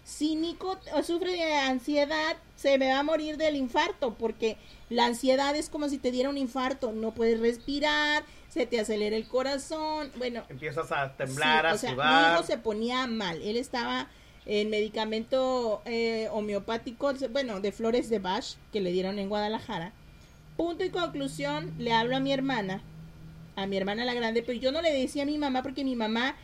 [0.05, 4.55] Si Nico sufre de ansiedad, se me va a morir del infarto, porque
[4.89, 9.17] la ansiedad es como si te diera un infarto, no puedes respirar, se te acelera
[9.17, 12.33] el corazón, bueno, Empiezas a temblar, Sí, a o sea, mi sudar.
[12.35, 13.41] hijo se ponía mal.
[13.41, 14.07] Él estaba
[14.45, 19.91] en medicamento eh, homeopático, bueno, de flores de Bach que le dieron en Guadalajara.
[20.55, 22.81] Punto y conclusión, le hablo a mi hermana,
[23.57, 25.95] a mi hermana la grande, pero yo no le decía a mi mamá porque mi
[25.95, 26.35] mamá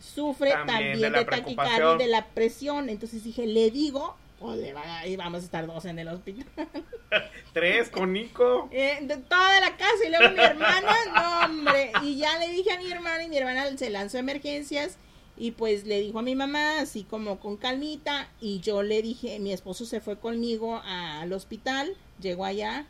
[0.00, 2.88] sufre También también, de de, taquicardia y de la presión.
[2.88, 6.46] Entonces dije, le digo, pues le va- ahí vamos a estar dos en el hospital.
[7.52, 8.68] Tres con Nico.
[8.72, 12.72] Eh, de toda la casa y luego mi hermana, no hombre, y ya le dije
[12.72, 14.96] a mi hermana y mi hermana se lanzó a emergencias
[15.36, 19.38] y pues le dijo a mi mamá así como con calmita y yo le dije,
[19.38, 22.86] mi esposo se fue conmigo al hospital, llegó allá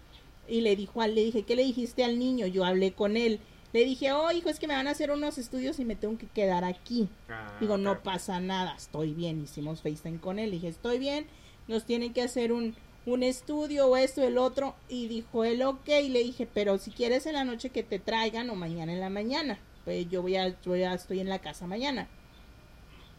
[0.47, 2.47] y le dijo al, le dije, ¿qué le dijiste al niño?
[2.47, 3.41] Yo hablé con él.
[3.75, 6.17] Le dije, oh hijo, es que me van a hacer unos estudios y me tengo
[6.17, 7.09] que quedar aquí.
[7.29, 9.43] Ah, Digo, no pasa nada, estoy bien.
[9.43, 10.53] Hicimos FaceTime con él.
[10.53, 11.27] Dije, estoy bien,
[11.67, 14.77] nos tienen que hacer un, un estudio o esto, el otro.
[14.89, 15.89] Y dijo él, ok.
[16.05, 19.01] Y le dije, pero si quieres en la noche que te traigan o mañana en
[19.01, 19.59] la mañana.
[19.85, 22.07] Pues yo voy a, voy a estoy en la casa mañana.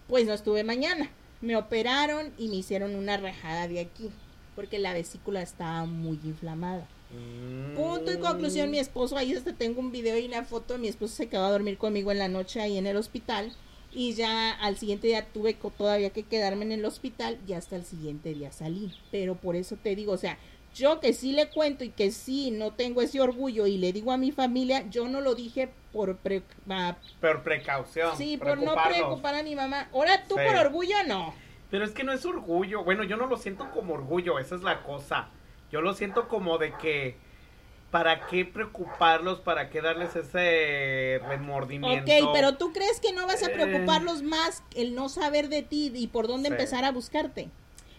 [0.08, 1.12] Pues no estuve mañana.
[1.42, 4.10] Me operaron y me hicieron una rajada de aquí.
[4.56, 6.88] Porque la vesícula estaba muy inflamada.
[7.76, 11.16] Punto y conclusión, mi esposo, ahí hasta tengo un video y una foto, mi esposo
[11.16, 13.52] se quedó a dormir conmigo en la noche ahí en el hospital
[13.94, 17.86] y ya al siguiente día tuve todavía que quedarme en el hospital y hasta el
[17.86, 18.94] siguiente día salí.
[19.12, 20.38] Pero por eso te digo, o sea,
[20.74, 24.12] yo que sí le cuento y que sí no tengo ese orgullo y le digo
[24.12, 28.18] a mi familia, yo no lo dije por pre- ah, Por precaución.
[28.18, 29.88] sí, por no preocupar a mi mamá.
[29.94, 30.42] Ahora tú Sí.
[30.46, 31.34] por orgullo no.
[31.72, 32.84] Pero es que no es orgullo.
[32.84, 35.30] Bueno, yo no lo siento como orgullo, esa es la cosa.
[35.76, 37.18] Yo lo siento como de que.
[37.92, 39.42] ¿Para qué preocuparlos?
[39.42, 42.02] ¿Para qué darles ese remordimiento?
[42.14, 43.50] Ok, pero tú crees que no vas a Eh.
[43.50, 46.54] preocuparlos más el no saber de ti y por dónde Sí.
[46.54, 47.50] empezar a buscarte.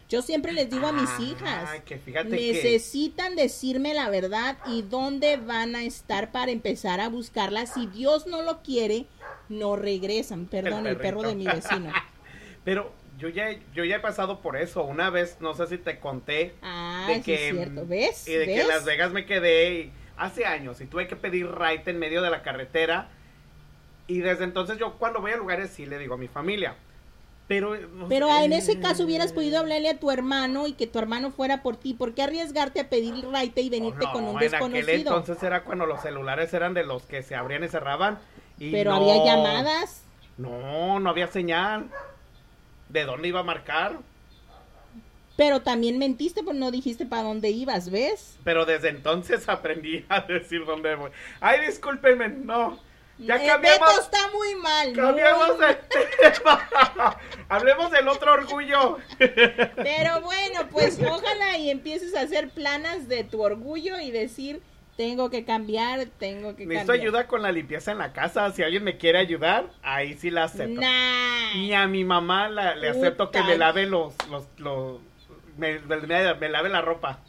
[0.08, 5.36] Yo siempre les digo a mis hijas, Ay, que necesitan decirme la verdad y dónde
[5.36, 7.66] van a estar para empezar a buscarla.
[7.66, 9.04] Si Dios no lo quiere,
[9.50, 10.46] no regresan.
[10.46, 11.28] Perdón, el, perro perrito.
[11.28, 11.92] de mi vecino.
[12.64, 14.82] Pero yo ya, yo ya he pasado por eso.
[14.84, 16.54] Una vez, no sé si te conté.
[16.62, 17.86] Ah, de sí que, es cierto.
[17.86, 18.28] ¿Ves?
[18.28, 21.46] Y de que en Las Vegas me quedé y- hace años y tuve que pedir
[21.50, 23.08] ride en medio de la carretera.
[24.06, 26.74] Y desde entonces yo cuando voy a lugares sí le digo a mi familia.
[27.48, 30.98] Pero, no Pero en ese caso hubieras podido hablarle a tu hermano y que tu
[30.98, 31.94] hermano fuera por ti.
[31.94, 34.82] ¿Por qué arriesgarte a pedir raite y venirte No, con un en desconocido?
[34.82, 38.18] aquel entonces era cuando los celulares eran de los que se abrían y cerraban.
[38.58, 40.02] y Pero no- había llamadas.
[40.38, 41.88] No, no había señal.
[42.88, 43.98] ¿De dónde iba a marcar?
[45.36, 48.38] Pero también mentiste, pues no dijiste para dónde ibas, ¿ves?
[48.44, 51.10] Pero desde entonces aprendí a decir dónde voy.
[51.40, 52.78] Ay, discúlpenme, no.
[53.18, 53.88] Ya Eh, cambiamos.
[53.88, 54.92] Beto está muy mal.
[54.92, 55.78] Cambiamos el
[56.32, 57.18] tema.
[57.48, 58.98] Hablemos del otro orgullo.
[59.18, 64.60] Pero bueno, pues ojalá y empieces a hacer planas de tu orgullo y decir,
[64.96, 67.06] tengo que cambiar, tengo que Necesito cambiar.
[67.06, 68.50] ayuda con la limpieza en la casa.
[68.52, 70.80] Si alguien me quiere ayudar, ahí sí la acepto.
[70.80, 71.54] Nah.
[71.54, 75.00] Ni a mi mamá la- le acepto que me lave los, los, los-
[75.56, 77.20] me, me- me lave la ropa.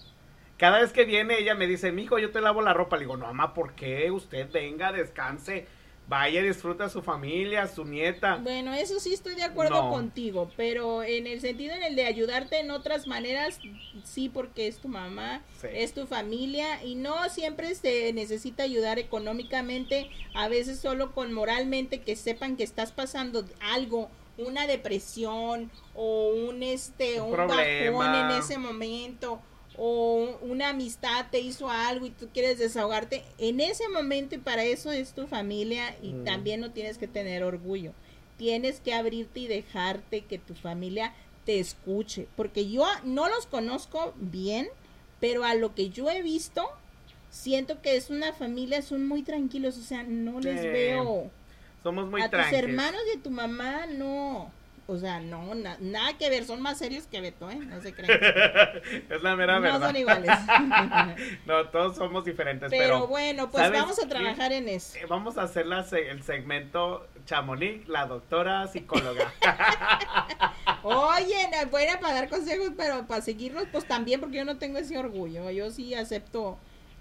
[0.58, 2.96] Cada vez que viene ella me dice, mijo, yo te lavo la ropa.
[2.98, 4.10] Le digo, no, mamá, ¿por qué?
[4.12, 5.68] Usted venga, descanse,
[6.08, 8.38] vaya, disfruta a su familia, a su nieta.
[8.38, 9.90] Bueno, eso sí estoy de acuerdo No.
[9.90, 13.60] contigo, pero en el sentido en el de ayudarte en otras maneras,
[14.04, 15.68] sí, porque es tu mamá, Sí.
[15.74, 22.02] es tu familia y no siempre se necesita ayudar económicamente, a veces solo con moralmente
[22.02, 28.32] que sepan que estás pasando algo, una depresión o un este Un un bajón problema.
[28.32, 29.42] en ese momento
[29.78, 34.64] o una amistad te hizo algo y tú quieres desahogarte, en ese momento y para
[34.64, 36.24] eso es tu familia y Mm.
[36.24, 37.94] también no tienes que tener orgullo.
[38.38, 41.14] Tienes que abrirte y dejarte que tu familia
[41.46, 44.68] te escuche, porque yo no los conozco bien,
[45.20, 46.68] pero a lo que yo he visto,
[47.32, 51.32] siento que es una familia, son muy tranquilos, o sea, no les veo
[51.84, 52.64] Somos muy a tus tranquilos.
[52.64, 54.52] hermanos y a tu mamá, no.
[54.90, 57.58] O sea, no, na- nada que ver, son más serios que Beto, ¿eh?
[57.58, 58.20] No se crean.
[59.10, 59.88] es la mera no verdad.
[59.88, 60.32] son iguales.
[61.46, 64.98] no, todos somos diferentes, pero, pero, bueno, pues ¿sabes vamos a trabajar en eso.
[64.98, 69.34] eh, vamos a hacer la se- el segmento Chamonix, la doctora psicóloga.
[70.84, 74.78] Oye, no, buena para dar consejos, pero para seguirlos, pues también, porque yo no tengo
[74.78, 75.50] ese orgullo.
[75.52, 76.58] Yo sí acepto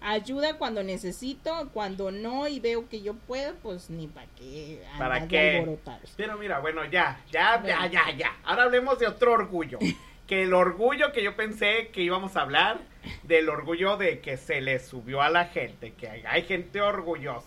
[0.07, 4.83] ayuda cuando necesito, cuando no y veo que yo puedo, pues ni para qué.
[4.99, 5.79] ¿Para qué?
[6.16, 8.37] Pero mira, bueno, ya, ya, ya, ya, ya.
[8.45, 9.79] Ahora hablemos de otro orgullo.
[10.27, 12.81] Que el orgullo que yo pensé que íbamos a hablar,
[13.23, 17.47] del orgullo de que se le subió a la gente, que hay, hay gente orgullosa.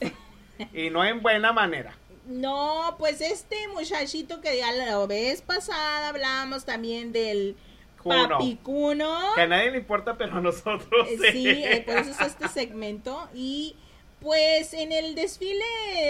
[0.73, 1.93] Y no en buena manera.
[2.25, 7.57] No, pues este muchachito que ya la vez pasada hablamos también del
[8.01, 8.29] Cuno.
[8.29, 9.19] papicuno.
[9.35, 12.47] Que a nadie le importa, pero a nosotros Eh, Sí, eh, por eso es este
[12.47, 13.27] segmento.
[13.33, 13.75] Y
[14.21, 15.63] pues en el desfile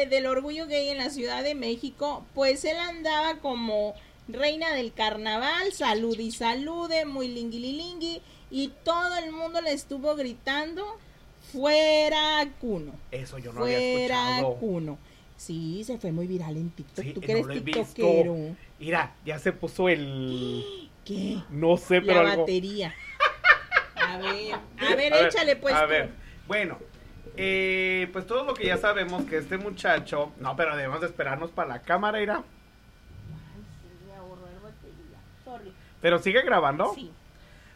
[0.09, 3.93] del orgullo gay en la Ciudad de México, pues él andaba como
[4.27, 8.21] reina del carnaval, salud y salude, muy lingui
[8.51, 10.85] y todo el mundo le estuvo gritando,
[11.51, 14.55] fuera Cuno, Eso yo no había fuera escuchado.
[14.55, 14.97] Cuno.
[15.37, 17.05] Sí, se fue muy viral en TikTok.
[17.05, 18.35] Sí, Tú que no eres tiktokero.
[18.79, 20.63] Mira, ya se puso el...
[21.09, 21.39] ¿Qué?
[21.49, 22.43] No sé, pero La algo...
[22.43, 22.93] batería.
[23.95, 25.73] A ver, a ver, A ver, échale pues.
[25.73, 25.89] A tú.
[25.89, 26.09] ver,
[26.47, 26.77] bueno,
[27.35, 31.49] eh, pues todo lo que ya sabemos que este muchacho, no, pero debemos de esperarnos
[31.51, 32.43] para la cámara, irá.
[36.01, 36.93] Pero sigue grabando.
[36.93, 37.11] Sí.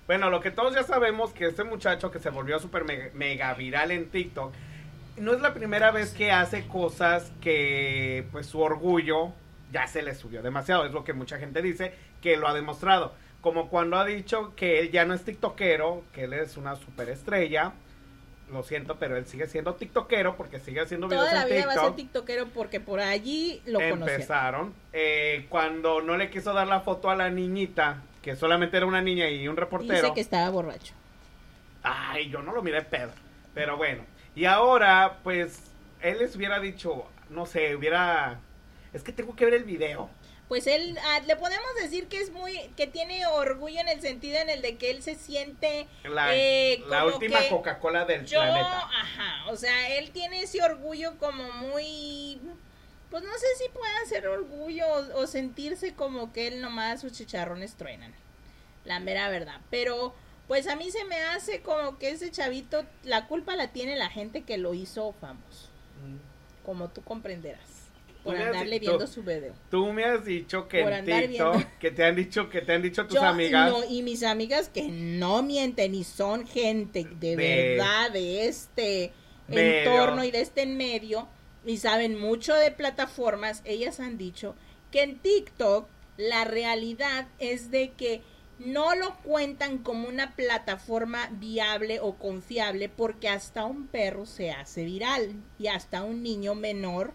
[0.06, 3.54] Bueno, lo que todos ya sabemos que este muchacho que se volvió súper mega, mega
[3.56, 4.54] viral en TikTok,
[5.18, 9.32] no es la primera vez que hace cosas que pues su orgullo
[9.72, 13.14] ya se le subió demasiado, es lo que mucha gente dice, que lo ha demostrado.
[13.44, 17.74] Como cuando ha dicho que él ya no es tiktokero, que él es una superestrella.
[18.50, 21.74] Lo siento, pero él sigue siendo tiktokero porque sigue haciendo videos Toda la vida va
[21.74, 21.96] a ser TikTok.
[21.96, 23.82] tiktokero porque por allí lo.
[23.82, 24.74] Empezaron.
[24.94, 29.02] Eh, cuando no le quiso dar la foto a la niñita, que solamente era una
[29.02, 29.94] niña y un reportero.
[29.94, 30.94] Dice que estaba borracho.
[31.84, 33.12] Ay, yo no lo miré pedo.
[33.54, 34.04] Pero bueno.
[34.36, 35.62] Y ahora, pues,
[36.02, 38.40] él les hubiera dicho, no sé, hubiera...
[38.94, 40.10] Es que tengo que ver el video.
[40.54, 44.38] Pues él, ah, le podemos decir que es muy, que tiene orgullo en el sentido
[44.38, 48.82] en el de que él se siente La, Eh, la última Coca-Cola del yo, planeta.
[48.88, 52.40] ajá, o sea, él tiene ese orgullo como muy,
[53.10, 57.14] pues no sé si pueda ser orgullo o, o sentirse como que él nomás sus
[57.14, 58.14] chicharrones truenan,
[58.86, 60.14] la mera verdad, pero
[60.48, 64.12] pues a mí se me hace como que ese chavito, la culpa la tiene la
[64.12, 65.70] gente que lo hizo famoso,
[66.06, 66.18] Mm.
[66.64, 67.73] como tú comprenderás,
[68.24, 69.54] por andarle dicho- viendo su video.
[69.70, 73.06] Tú me has dicho que en TikTok, que te han dicho, que te han dicho
[73.06, 73.70] tus Yo, amigas.
[73.72, 79.12] no, y mis amigas que no mienten y son gente de, De- verdad de este
[79.48, 79.92] Medio.
[79.92, 81.28] entorno y de este medio
[81.66, 84.56] y saben mucho de plataformas, ellas han dicho
[84.92, 88.22] que en TikTok la realidad es de que
[88.60, 94.86] no lo cuentan como una plataforma viable o confiable porque hasta un perro se hace
[94.86, 97.14] viral y hasta un niño menor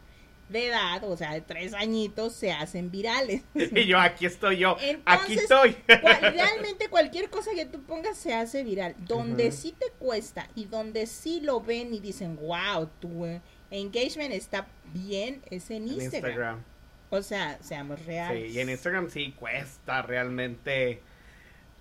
[0.48, 3.42] de edad, o sea, de tres añitos, se hacen virales.
[3.54, 5.76] Y yo, aquí estoy yo, aquí estoy.
[5.86, 8.94] realmente cualquier cosa que tú pongas se hace viral.
[8.98, 13.26] Donde sí te cuesta y donde sí lo ven y dicen, wow, tu
[13.70, 16.62] engagement está bien, es en Instagram.
[17.10, 18.50] O sea, seamos reales.
[18.50, 21.02] Sí, y en Instagram sí cuesta realmente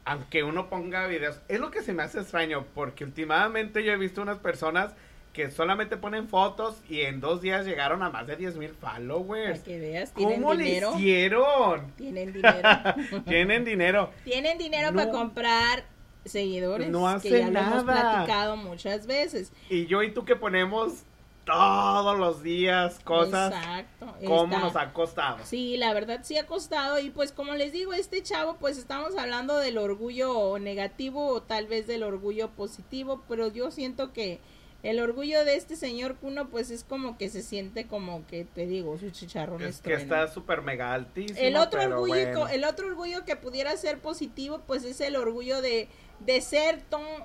[0.08, 3.98] aunque uno ponga videos, es lo que se me hace extraño, porque últimamente yo he
[3.98, 4.94] visto unas personas
[5.38, 9.60] que solamente ponen fotos y en dos días llegaron a más de 10 mil followers.
[9.60, 10.90] Para que veas, ¿tienen ¿Cómo dinero?
[10.94, 11.92] le hicieron?
[11.96, 12.70] Tienen dinero.
[13.28, 14.10] Tienen dinero.
[14.24, 15.86] Tienen dinero para comprar
[16.26, 16.90] seguidores.
[16.90, 17.70] No hace que ya nada.
[17.70, 19.54] lo hemos platicado muchas veces.
[19.70, 21.04] Y yo y tú que ponemos
[21.46, 23.54] todos los días cosas.
[23.54, 24.16] Exacto.
[24.26, 25.38] ¿Cómo nos ha costado?
[25.44, 26.98] Sí, la verdad sí ha costado.
[26.98, 31.68] Y pues como les digo, este chavo, pues estamos hablando del orgullo negativo o tal
[31.68, 34.40] vez del orgullo positivo, pero yo siento que
[34.84, 38.68] el orgullo de este señor Kuno, pues es como que se siente como que, te
[38.68, 41.40] digo, su chicharrón es que está súper mega altísimo.
[41.40, 45.88] El otro, orgullo, el otro orgullo que pudiera ser positivo, pues es el orgullo de
[46.20, 46.84] de ser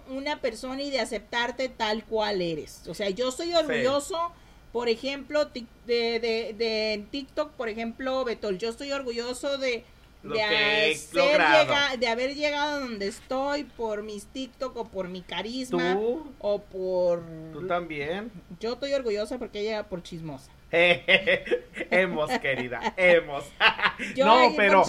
[0.08, 2.86] una persona y de aceptarte tal cual eres.
[2.88, 4.32] O sea, yo soy orgulloso,
[4.72, 9.84] por ejemplo, de, de, de, TikTok, por ejemplo, Betol, yo estoy orgulloso de,
[10.22, 15.98] de, de haber llegado donde estoy por mis TikTok o por mi carisma
[16.38, 17.22] o por...
[17.52, 18.30] Tú también.
[18.60, 20.50] Yo estoy orgullosa porque llega por chismosa.
[21.90, 23.44] hemos, querida, hemos.
[24.16, 24.82] no, pero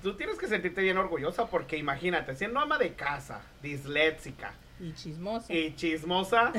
[0.00, 5.52] tú tienes que sentirte bien orgullosa porque imagínate, siendo ama de casa, disléxica y chismosa.
[5.52, 6.52] Y chismosa.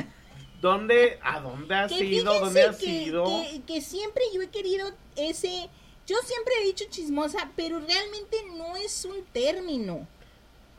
[0.60, 2.40] ¿Dónde, a dónde has ido?
[2.40, 3.26] ¿Dónde has ido?
[3.26, 5.70] Que, que siempre yo he querido ese,
[6.08, 10.08] yo siempre he dicho chismosa, pero realmente no es un término.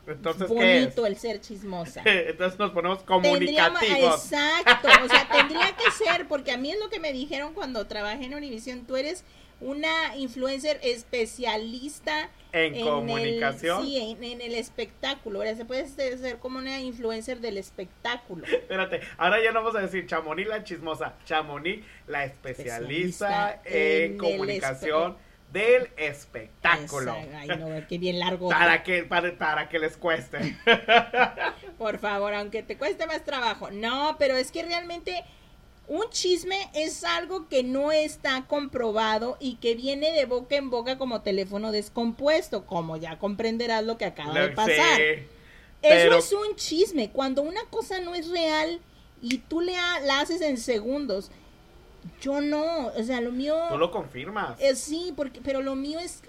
[0.07, 2.01] Entonces, bonito el ser chismosa.
[2.05, 4.25] Entonces nos ponemos comunicativos.
[4.25, 7.85] exacto, o sea, tendría que ser, porque a mí es lo que me dijeron cuando
[7.85, 9.23] trabajé en Univision, tú eres
[9.61, 13.85] una influencer especialista en, comunicación.
[13.85, 15.39] sí, en, el espectáculo.
[15.39, 18.45] Ahora se puede ser como una influencer del espectáculo.
[18.47, 25.17] Espérate, ahora ya no vamos a decir Chamonix la chismosa, Chamonix la especialista, en, comunicación
[25.51, 27.15] del espectáculo.
[27.35, 28.49] Ay, no, qué bien largo.
[28.49, 30.57] para, que, para, que les cueste.
[31.77, 33.71] Por favor, aunque te cueste más trabajo.
[33.71, 35.23] No, pero es que realmente
[35.89, 40.97] un chisme es algo que no está comprobado y que viene de boca en boca
[40.97, 45.01] como teléfono descompuesto, como ya comprenderás lo que acaba de pasar.
[45.81, 47.09] Eso es un chisme.
[47.09, 48.79] Cuando una cosa no es real
[49.21, 51.31] y tú le la haces en segundos
[52.21, 53.55] yo no, o sea, lo mío...
[53.69, 54.59] Tú lo confirmas.
[54.59, 56.21] Eh, sí, porque, pero lo mío es,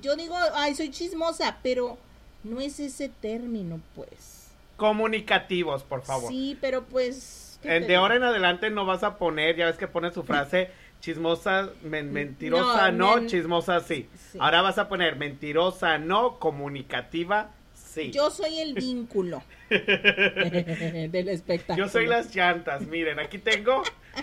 [0.00, 1.98] yo digo, ay, soy chismosa, pero
[2.44, 4.48] no es ese término, pues.
[4.76, 6.30] Comunicativos, por favor.
[6.30, 7.47] Sí, pero pues...
[7.62, 11.70] De ahora en adelante no vas a poner, ya ves que pone su frase, chismosa,
[11.82, 14.08] mentirosa no, chismosa sí.
[14.38, 18.10] Ahora vas a poner mentirosa no, comunicativa sí.
[18.12, 21.86] Yo soy el vínculo del espectáculo.
[21.86, 23.82] Yo soy las llantas, miren, aquí tengo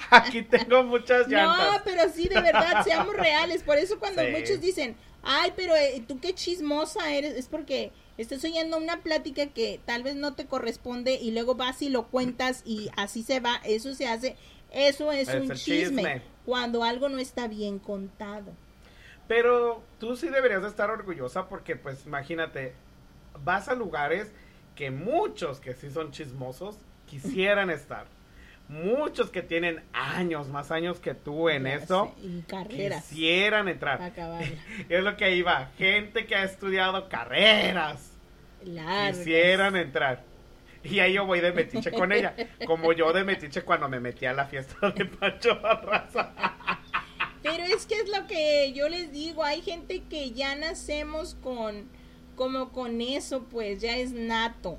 [0.10, 1.74] Aquí tengo muchas llantas.
[1.74, 3.64] No, pero sí, de verdad, seamos reales.
[3.64, 8.44] Por eso cuando muchos dicen, ay, pero eh, tú qué chismosa eres, es porque estás
[8.44, 12.62] oyendo una plática que tal vez no te corresponde y luego vas y lo cuentas
[12.66, 13.62] y así se va.
[13.66, 14.36] Eso se hace,
[14.72, 18.54] eso es, un chisme, cuando algo no está bien contado.
[19.28, 22.74] Pero tú sí deberías estar orgullosa porque, pues, imagínate,
[23.44, 24.32] vas a lugares
[24.76, 28.06] que muchos que sí son chismosos quisieran estar
[28.68, 32.14] muchos que tienen años, más años que tú en eso,
[32.48, 33.06] carreras.
[33.08, 34.14] quisieran entrar.
[34.90, 38.12] es lo que iba, gente que ha estudiado carreras.
[38.64, 40.24] Quisieran entrar.
[40.84, 42.36] Y ahí yo voy de metiche con ella,
[42.68, 46.32] como yo de metiche cuando me metí a la fiesta de Pancho Barraza.
[47.44, 51.88] Pero es que es lo que yo les digo, hay gente que ya nacemos con
[52.36, 54.78] como con eso, pues ya es nato.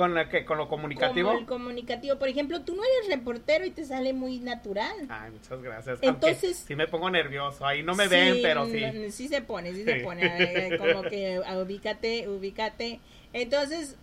[0.00, 1.28] ¿Con, la que, ¿Con lo comunicativo?
[1.28, 2.18] Con el comunicativo.
[2.18, 4.96] Por ejemplo, tú no eres reportero y te sale muy natural.
[5.10, 5.98] Ay, muchas gracias.
[6.00, 7.66] Entonces, sí me pongo nervioso.
[7.66, 8.82] Ahí no me ven, pero sí.
[9.10, 10.78] sí se pone, sí, se pone.
[10.78, 12.98] como que ubícate, ubícate.
[13.34, 13.98] Entonces,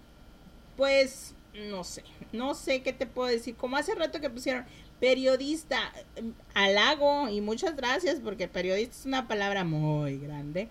[0.75, 1.33] pues,
[1.67, 2.03] no sé.
[2.31, 3.55] No sé qué te puedo decir.
[3.55, 4.65] Como hace rato que pusieron
[4.99, 5.79] periodista,
[6.53, 10.67] halago y muchas gracias porque periodista es una palabra muy grande.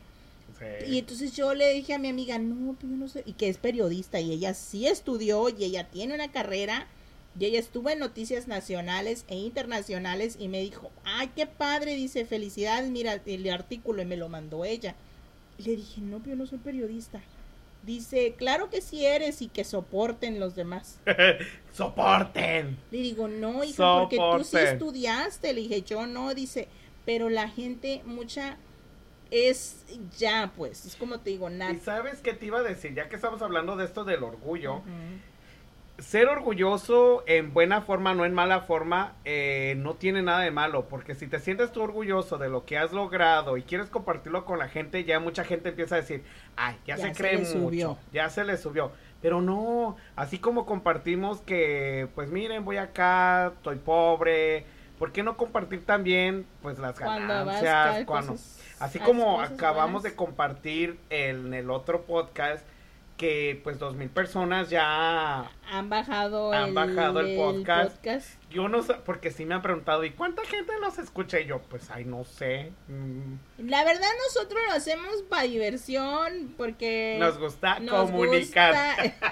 [0.87, 3.49] Y entonces yo le dije a mi amiga, no, pues yo no sé, y que
[3.49, 6.87] es periodista, y ella sí estudió, y ella tiene una carrera,
[7.39, 12.25] y ella estuvo en noticias nacionales e internacionales, y me dijo, ay, qué padre, dice,
[12.25, 14.95] felicidades, mira el artículo, y me lo mandó ella.
[15.59, 17.21] Y le dije, no, pero yo no soy periodista.
[17.87, 20.99] Dice, claro que sí eres y que soporten los demás.
[21.73, 22.77] ¡Soporten!
[22.91, 25.53] Le digo, no, hija, porque tú sí estudiaste.
[25.53, 26.35] Le dije, yo no.
[26.35, 26.67] Dice,
[27.05, 28.57] pero la gente, mucha
[29.31, 29.85] es
[30.17, 31.73] ya, pues, es como te digo, nada.
[31.73, 32.95] ¿Y sabes qué te iba a decir?
[32.95, 34.83] Ya que estamos hablando de esto del orgullo,
[35.99, 40.89] ser orgulloso en buena forma, no en mala forma, eh, no tiene nada de malo,
[40.89, 44.59] porque si te sientes tú orgulloso de lo que has logrado y quieres compartirlo con
[44.59, 46.23] la gente, ya mucha gente empieza a decir,
[46.57, 48.93] ay, ya, se cree mucho, ya se le subió.
[49.23, 54.67] Pero no, así como compartimos que, pues miren, voy acá, estoy pobre,
[54.99, 58.05] ¿por qué no compartir también, pues las ganancias?
[58.05, 58.37] Cuando,
[58.81, 62.65] así como acabamos de compartir en el otro podcast,
[63.17, 68.05] que pues dos mil personas ya han bajado, han el, bajado el, podcast.
[68.51, 71.41] Yo no sé, porque sí me han preguntado, ¿y cuánta gente los escucha?
[71.41, 72.73] Y yo, pues, ay, no sé.
[72.89, 73.69] Mm.
[73.69, 77.17] La verdad, nosotros lo hacemos para diversión, porque...
[77.19, 79.15] Nos gusta comunicar.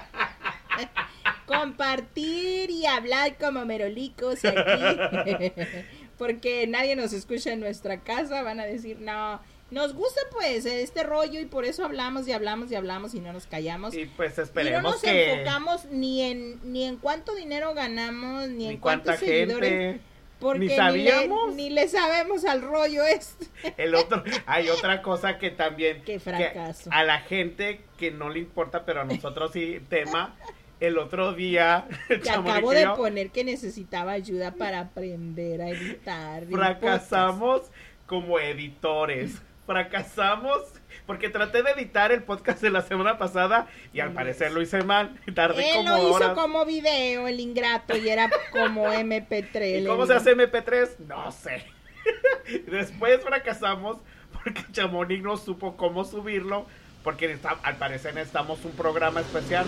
[1.47, 5.53] compartir y hablar como merolicos aquí.
[6.19, 9.41] porque nadie nos escucha en nuestra casa, van a decir, no
[9.71, 13.33] nos gusta pues este rollo y por eso hablamos y hablamos y hablamos y no
[13.33, 13.95] nos callamos.
[13.95, 18.69] Y pues esperemos y no nos enfocamos ni en ni en cuánto dinero ganamos, ni,
[18.69, 20.01] en cuántos seguidores.
[20.39, 21.55] Porque ni sabíamos.
[21.55, 23.47] Ni le, sabemos al rollo este.
[23.77, 26.03] El otro, hay otra cosa que también.
[26.07, 26.91] Qué fracaso.
[26.93, 30.37] a la gente que no le importa, pero a nosotros sí, tema.
[30.81, 31.87] El otro día.
[32.09, 36.45] Que acabo de poner que necesitaba ayuda para aprender a editar.
[36.47, 37.62] Fracasamos
[38.07, 40.62] como editores fracasamos
[41.07, 44.83] porque traté de editar el podcast de la semana pasada y al parecer lo hice
[44.83, 45.18] mal.
[45.35, 49.83] Tardé Él lo hizo como video, el ingrato, y era como MP3.
[49.83, 50.99] ¿Y cómo se hace MP3?
[51.07, 51.64] No sé.
[52.66, 53.99] Después fracasamos
[54.33, 56.66] porque Chamonix no supo cómo subirlo
[57.03, 59.66] porque al parecer necesitamos un programa especial.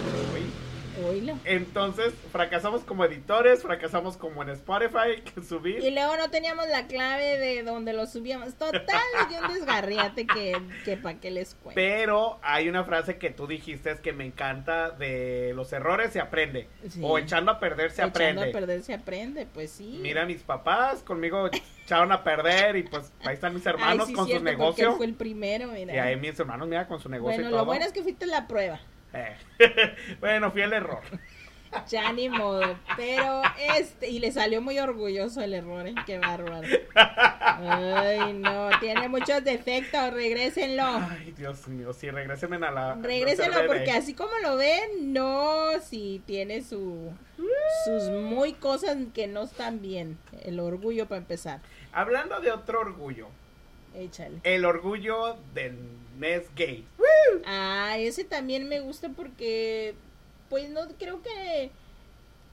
[1.45, 5.83] Entonces, fracasamos como editores, fracasamos como en Spotify, que subir.
[5.83, 8.55] Y luego no teníamos la clave de donde lo subíamos.
[8.55, 8.85] Total,
[9.31, 11.75] y un desgarriate que, que para qué les cuento.
[11.75, 16.21] Pero hay una frase que tú dijiste es que me encanta de los errores se
[16.21, 16.69] aprende.
[17.03, 18.43] O echando a perder se aprende.
[18.43, 19.99] Echando a perder se aprende, pues sí.
[20.01, 21.51] Mira, mis papás conmigo
[21.85, 24.97] echaron a perder y pues ahí están mis hermanos con sus negocios.
[24.97, 25.95] fue el primero, mira.
[25.95, 28.47] Y ahí mis hermanos, mira, con su negocio bueno, lo bueno es que fuiste la
[28.47, 28.81] prueba.
[30.21, 31.01] bueno, fui el error.
[31.89, 32.77] Ya ni modo.
[32.97, 33.43] Pero
[33.77, 35.95] este, y le salió muy orgulloso el error, ¿eh?
[36.07, 36.67] Qué bárbaro.
[36.95, 40.85] Ay, no, tiene muchos defectos, regrésenlo.
[40.85, 42.95] Ay, Dios mío, sí, regrésenme a la.
[42.95, 47.13] Regrésenlo porque así como lo ven, no, sí tiene su,
[47.85, 50.19] sus muy cosas que no están bien.
[50.45, 51.61] El orgullo para empezar.
[51.93, 53.29] Hablando de otro orgullo.
[53.95, 54.41] Échale.
[54.43, 55.77] El orgullo del
[56.19, 56.87] mes gay.
[57.45, 59.95] Ah, ese también me gusta porque,
[60.49, 61.71] pues no creo que,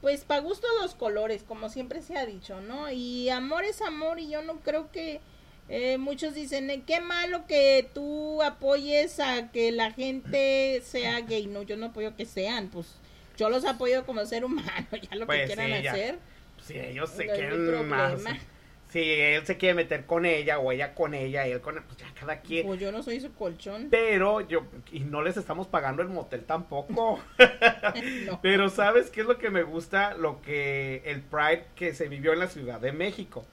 [0.00, 2.90] pues para gusto los colores, como siempre se ha dicho, ¿no?
[2.90, 5.20] Y amor es amor y yo no creo que
[5.68, 11.46] eh, muchos dicen, eh, qué malo que tú apoyes a que la gente sea gay.
[11.46, 12.96] No, yo no apoyo que sean, pues
[13.36, 16.18] yo los apoyo como ser humano, ya lo que pues quieran hacer.
[16.62, 18.20] Sí, ellos se quieren más
[18.94, 22.06] si él se quiere meter con ella o ella con ella, él con pues ya
[22.14, 22.64] cada quien.
[22.64, 23.88] Pues yo no soy su colchón.
[23.90, 27.18] Pero yo, y no les estamos pagando el motel tampoco.
[28.42, 30.14] Pero ¿sabes qué es lo que me gusta?
[30.14, 33.44] Lo que, el Pride que se vivió en la Ciudad de México.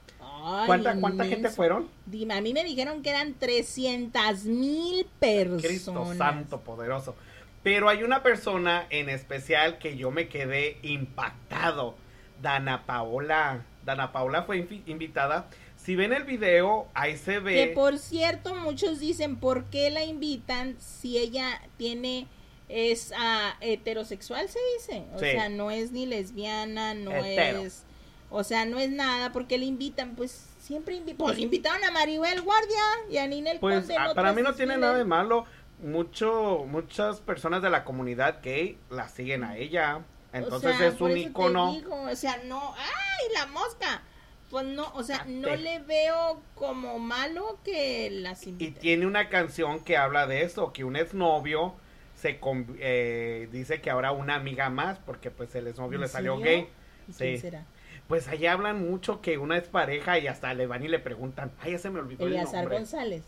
[0.66, 1.88] ¿Cuánta, ¿Cuánta gente fueron?
[2.06, 5.64] Dime, a mí me dijeron que eran 300 mil personas.
[5.64, 7.16] Cristo santo poderoso.
[7.64, 11.96] Pero hay una persona en especial que yo me quedé impactado.
[12.40, 13.64] Dana Paola.
[13.84, 15.46] Dana Paula fue invitada.
[15.76, 17.54] Si ven el video, ahí se ve.
[17.54, 22.28] Que por cierto, muchos dicen, ¿por qué la invitan si ella tiene
[22.72, 27.84] es uh, heterosexual se dice, o sea, no es ni lesbiana, no es,
[28.30, 32.40] o sea, no es nada, porque le invitan, pues siempre invitan, pues invitaron a Maribel
[32.40, 35.44] Guardia y a Ninel Pues ah, para mí no tiene nada de malo,
[35.82, 40.02] mucho, muchas personas de la comunidad gay la siguen a ella,
[40.32, 41.76] entonces es un icono.
[41.90, 44.02] o sea, no, ¡ay, la mosca!
[44.50, 49.82] Pues no, o sea, no le veo como malo que las Y tiene una canción
[49.82, 51.74] que habla de eso, que un exnovio
[52.16, 52.38] se
[52.78, 56.68] eh, dice que ahora una amiga más, porque pues el exnovio le salió gay.
[57.12, 57.38] sí.
[57.38, 57.64] será?
[58.08, 61.50] Pues allí hablan mucho que una es pareja y hasta le van y le preguntan,
[61.60, 62.76] ay, ya se me olvidó el nombre.
[62.76, 63.24] González.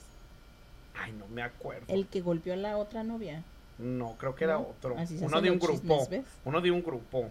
[0.94, 1.86] Ay, no me acuerdo.
[1.88, 3.42] El que golpeó a la otra novia.
[3.78, 4.96] No, creo que era otro.
[5.20, 6.08] Uno de un grupo.
[6.44, 7.30] uno de un grupo.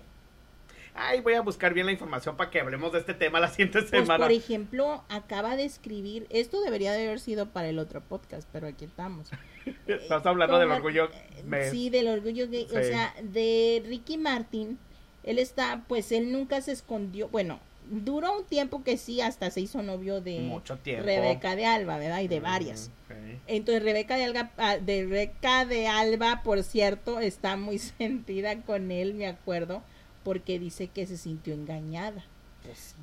[0.96, 3.80] Ay, voy a buscar bien la información para que hablemos de este tema la siguiente
[3.80, 4.26] pues, semana.
[4.26, 8.68] por ejemplo, acaba de escribir, esto debería de haber sido para el otro podcast, pero
[8.68, 9.32] aquí estamos.
[9.88, 11.10] Estás hablando del orgullo.
[11.72, 14.78] Sí, del orgullo gay, o sea, de Ricky Martin.
[15.24, 17.60] Él está, pues él nunca se escondió, bueno,
[17.90, 20.78] duró un tiempo que sí, hasta se hizo novio de Mucho.
[20.84, 22.22] Rebeca de Alba, ¿verdad?
[22.22, 22.90] Y de varias.
[23.10, 23.42] Mm, ok.
[23.48, 28.92] Entonces Rebeca de Alba, ah, de Rebeca de Alba, por cierto, está muy sentida con
[28.92, 29.84] él, me acuerdo,
[30.24, 32.26] porque dice que se sintió engañada.
[32.64, 32.96] Pues sí.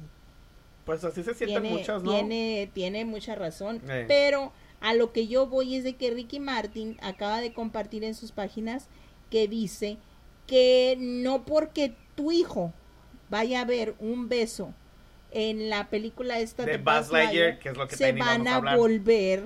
[0.84, 2.10] Pues así se sienten Tiene, muchas, ¿no?
[2.10, 3.80] tiene, tiene mucha razón.
[3.88, 4.06] Eh.
[4.08, 8.14] Pero a lo que yo voy es de que Ricky Martin acaba de compartir en
[8.14, 8.88] sus páginas
[9.30, 9.98] que dice
[10.46, 12.72] que no porque tu hijo
[13.30, 14.74] vaya a ver un beso
[15.32, 18.74] en la película esta De de, Buzz Lightyear, que es lo que se van a
[18.76, 19.44] volver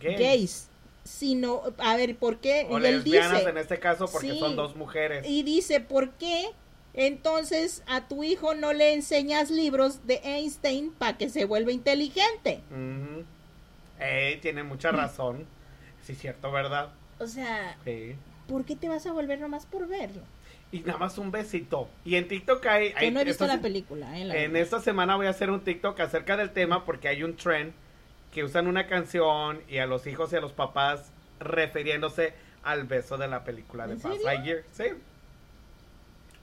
[0.00, 0.18] Gays.
[0.18, 0.68] gays.
[1.04, 2.66] Sino, a ver, ¿por qué?
[2.70, 4.38] O Y él lesbianas dice, en este caso porque Sí.
[4.38, 5.26] son dos mujeres.
[5.28, 6.46] y dice, ¿por qué?
[6.94, 12.60] Entonces a tu hijo no le enseñas libros de Einstein para que se vuelva inteligente.
[14.42, 15.46] Tiene mucha razón.
[16.02, 16.90] Sí, cierto, ¿verdad?
[17.18, 18.14] O sea, Sí.
[18.48, 20.20] ¿por qué te vas a volver nomás por verlo?
[20.72, 21.88] Y nada más un besito.
[22.04, 22.90] Y en TikTok hay...
[22.92, 25.30] Yo hay- no he visto esta la película, eh, la En esta semana voy a
[25.30, 27.72] hacer un TikTok acerca del tema porque hay un trend
[28.32, 32.34] que usan una canción y a los hijos y a los papás refiriéndose
[32.64, 34.22] al beso de la película de ¿En Buzz?
[34.24, 34.62] Lightyear.
[34.72, 34.84] Sí.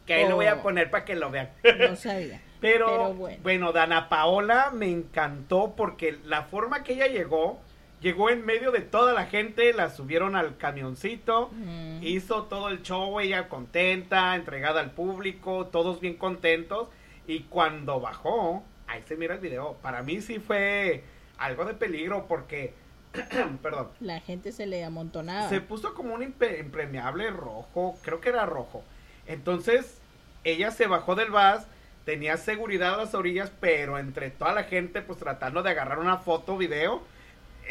[0.06, 0.62] Que ahí lo voy a Oh.
[0.64, 1.50] poner para que lo vean.
[1.90, 2.42] No sabía.
[2.62, 3.38] Pero, Pero bueno.
[3.44, 3.72] bueno.
[3.74, 7.60] Dana Paola me encantó porque la forma que ella llegó,
[8.02, 11.99] llegó en medio de toda la gente, la subieron al camioncito, Mm.
[12.04, 16.89] hizo todo el show, ella contenta, entregada al público, todos bien contentos.
[17.28, 21.04] Y cuando bajó, ahí se mira el video, para mí sí fue
[21.38, 22.74] algo de peligro porque,
[23.62, 25.47] perdón, La gente se le amontonaba.
[25.49, 28.84] se puso como un impe- impermeable rojo, creo que era rojo.
[29.28, 29.99] Entonces,
[30.43, 31.64] ella se bajó del bus,
[32.06, 36.18] tenía seguridad a las orillas, pero entre toda la gente, pues tratando de agarrar una
[36.18, 37.04] foto, video,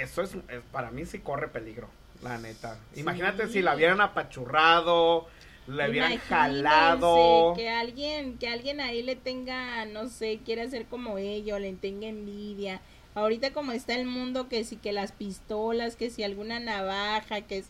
[0.00, 1.88] eso es, es- para mí sí corre peligro,
[2.22, 2.78] la neta.
[2.96, 3.54] Imagínate Sí.
[3.54, 5.26] si la hubieran apachurrado,
[5.66, 7.52] la hubieran Imagínense jalado.
[7.56, 11.72] Que alguien, que alguien ahí le tenga, no sé, quiere hacer como ella o le
[11.74, 12.80] tenga envidia.
[13.14, 17.58] Ahorita como está el mundo, que si que las pistolas, que si alguna navaja, que
[17.58, 17.66] es...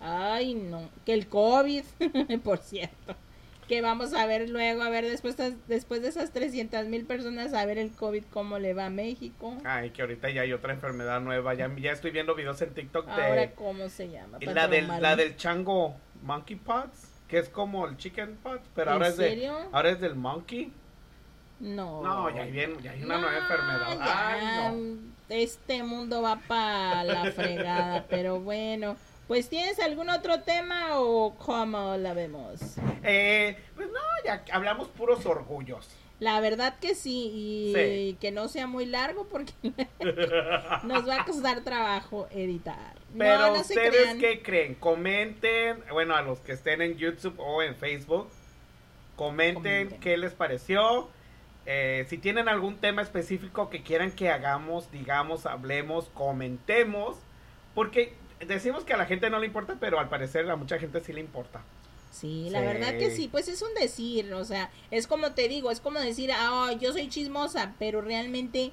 [0.00, 0.88] Ay, no.
[1.06, 1.84] Que el COVID,
[2.44, 3.16] por cierto.
[3.68, 5.36] Que vamos a ver luego, a ver después,
[5.68, 9.56] después de esas 300 mil personas, a ver el COVID cómo le va a México.
[9.64, 11.54] Ay, que ahorita ya hay otra enfermedad nueva.
[11.54, 14.38] Ya, ya estoy viendo videos en TikTok de Ahora, ¿cómo se llama?
[14.40, 16.88] la del, la del chango monkeypox,
[17.28, 20.72] que es como el chicken pox, pero ¿En ahora es de ahora es del monkey.
[21.60, 22.02] No.
[22.02, 23.98] No, ya hay, bien, ya hay una No, nueva enfermedad.
[23.98, 25.12] ya, Ay, no.
[25.28, 28.96] Este mundo va para la fregada, pero bueno.
[29.28, 32.60] Pues tienes algún otro tema o cómo la vemos?
[33.02, 35.88] Eh, pues no, ya hablamos puros orgullos.
[36.20, 38.16] La verdad que sí, y Sí.
[38.20, 39.52] que no sea muy largo porque
[40.84, 42.94] nos va a costar trabajo editar.
[43.16, 44.74] Pero no, ustedes qué creen?
[44.76, 48.28] Comenten, bueno, a los que estén en YouTube o en Facebook,
[49.16, 50.00] comenten, Comenten.
[50.00, 51.08] qué les pareció.
[51.66, 57.16] Eh, si tienen algún tema específico que quieran que hagamos, digamos, hablemos, comentemos,
[57.74, 58.14] porque
[58.46, 61.12] decimos que a la gente no le importa, pero al parecer a mucha gente sí
[61.12, 61.62] le importa.
[62.10, 62.66] Sí, la Sí.
[62.66, 65.98] verdad que sí, pues es un decir, o sea, es como te digo, es como
[65.98, 68.70] decir, ah, yo soy chismosa, pero realmente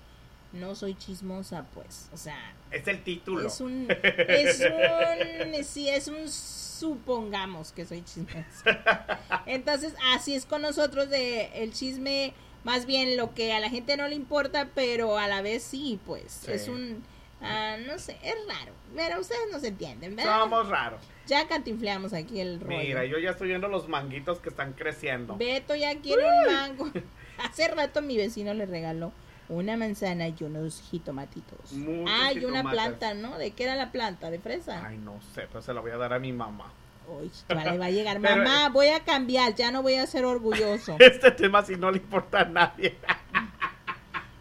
[0.51, 3.47] no soy chismosa, pues, o sea, Es el título.
[3.47, 3.87] Es un,
[4.27, 9.19] es un, sí, es un supongamos que soy chismosa.
[9.45, 13.95] Entonces, así es con nosotros de el chisme, más bien lo que a la gente
[13.97, 16.51] no le importa, pero a la vez sí, pues, Sí.
[16.51, 17.03] es un,
[17.41, 20.39] ah, no sé, es raro, pero ustedes no se entienden, ¿verdad?
[20.41, 21.01] Somos raros.
[21.27, 22.77] Ya cantinfleamos aquí el rollo.
[22.79, 25.35] Mira, yo ya estoy viendo los manguitos que están creciendo.
[25.37, 26.91] Beto ya quiere un mango.
[27.37, 29.11] Hace rato mi vecino le regaló
[29.47, 31.71] una manzana y unos jitomatitos.
[31.73, 33.37] Muchos Ah, y una planta, ¿no?
[33.37, 34.29] ¿De qué era la planta?
[34.29, 34.85] ¿De fresa?
[34.85, 36.71] Ay, no sé, pero se la voy a dar a mi mamá.
[37.07, 38.19] Uy, le va a llegar.
[38.21, 40.95] Pero- Mamá, voy a cambiar, ya no voy a ser orgulloso.
[40.99, 42.97] Este tema si no le importa a nadie.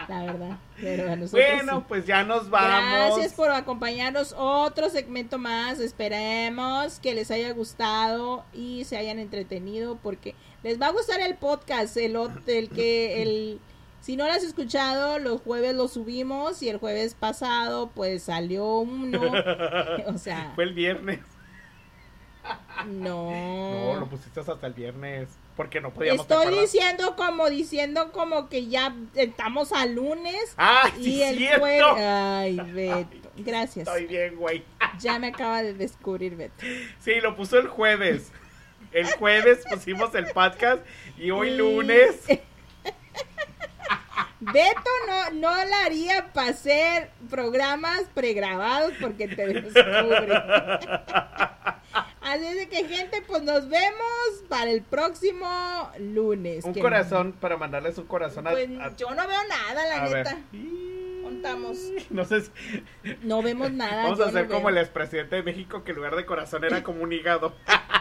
[0.14, 0.58] La verdad.
[0.80, 1.84] Pero a nosotros Bueno, sí.
[1.88, 3.14] pues ya nos vamos.
[3.16, 4.34] Gracias por acompañarnos.
[4.36, 5.80] Otro segmento más.
[5.80, 11.36] Esperemos que les haya gustado y se hayan entretenido porque les va a gustar el
[11.36, 13.60] podcast, el, el que el
[14.00, 18.78] si no lo has escuchado, los jueves lo subimos y el jueves pasado pues salió
[18.78, 19.20] uno.
[20.06, 21.20] O sea, Fue el viernes.
[22.86, 23.30] no.
[23.30, 25.28] No, lo pusiste hasta el viernes.
[25.58, 30.88] Porque no podíamos ¿te Estoy diciendo como diciendo como que ya estamos a lunes ¡Ah,
[30.94, 31.96] sí, y el cierto!
[31.98, 33.28] Ay, Beto.
[33.38, 33.88] Gracias.
[33.88, 34.62] Estoy bien, güey.
[35.00, 36.64] Ya me acaba de descubrir, Beto.
[37.00, 38.30] Sí, lo puso el jueves.
[38.92, 40.80] El jueves pusimos el podcast
[41.18, 42.14] y hoy Y- lunes.
[44.40, 50.40] Beto no, no la haría para hacer programas pregrabados porque te descubre.
[52.28, 56.64] Así es de que, gente, pues nos vemos para el próximo lunes.
[56.64, 58.50] Un corazón para mandarles un corazón a.
[58.50, 60.26] Pues a- yo no veo nada, la a ver.
[60.26, 60.38] neta.
[61.22, 61.78] Contamos.
[62.10, 62.50] No sé si-
[63.22, 64.04] No vemos nada.
[64.04, 64.68] Vamos a no hacer como veo.
[64.70, 67.54] el expresidente de México que en lugar de corazón era como un hígado.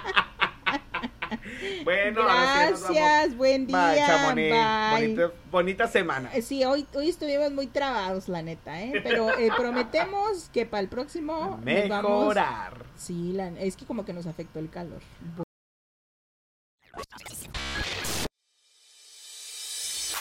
[1.83, 2.97] bueno, ahora sí nos vamos.
[2.97, 3.75] Gracias, buen día.
[4.93, 5.07] Bye.
[5.15, 6.29] Bonita, bonita semana.
[6.33, 8.93] Eh, Sí, hoy, hoy estuvimos muy trabados, la neta, ¿eh?
[9.03, 12.85] Pero eh, prometemos que para el próximo nos vamos- Mejorar.
[12.95, 15.01] Sí, la- es que como que nos afectó el calor.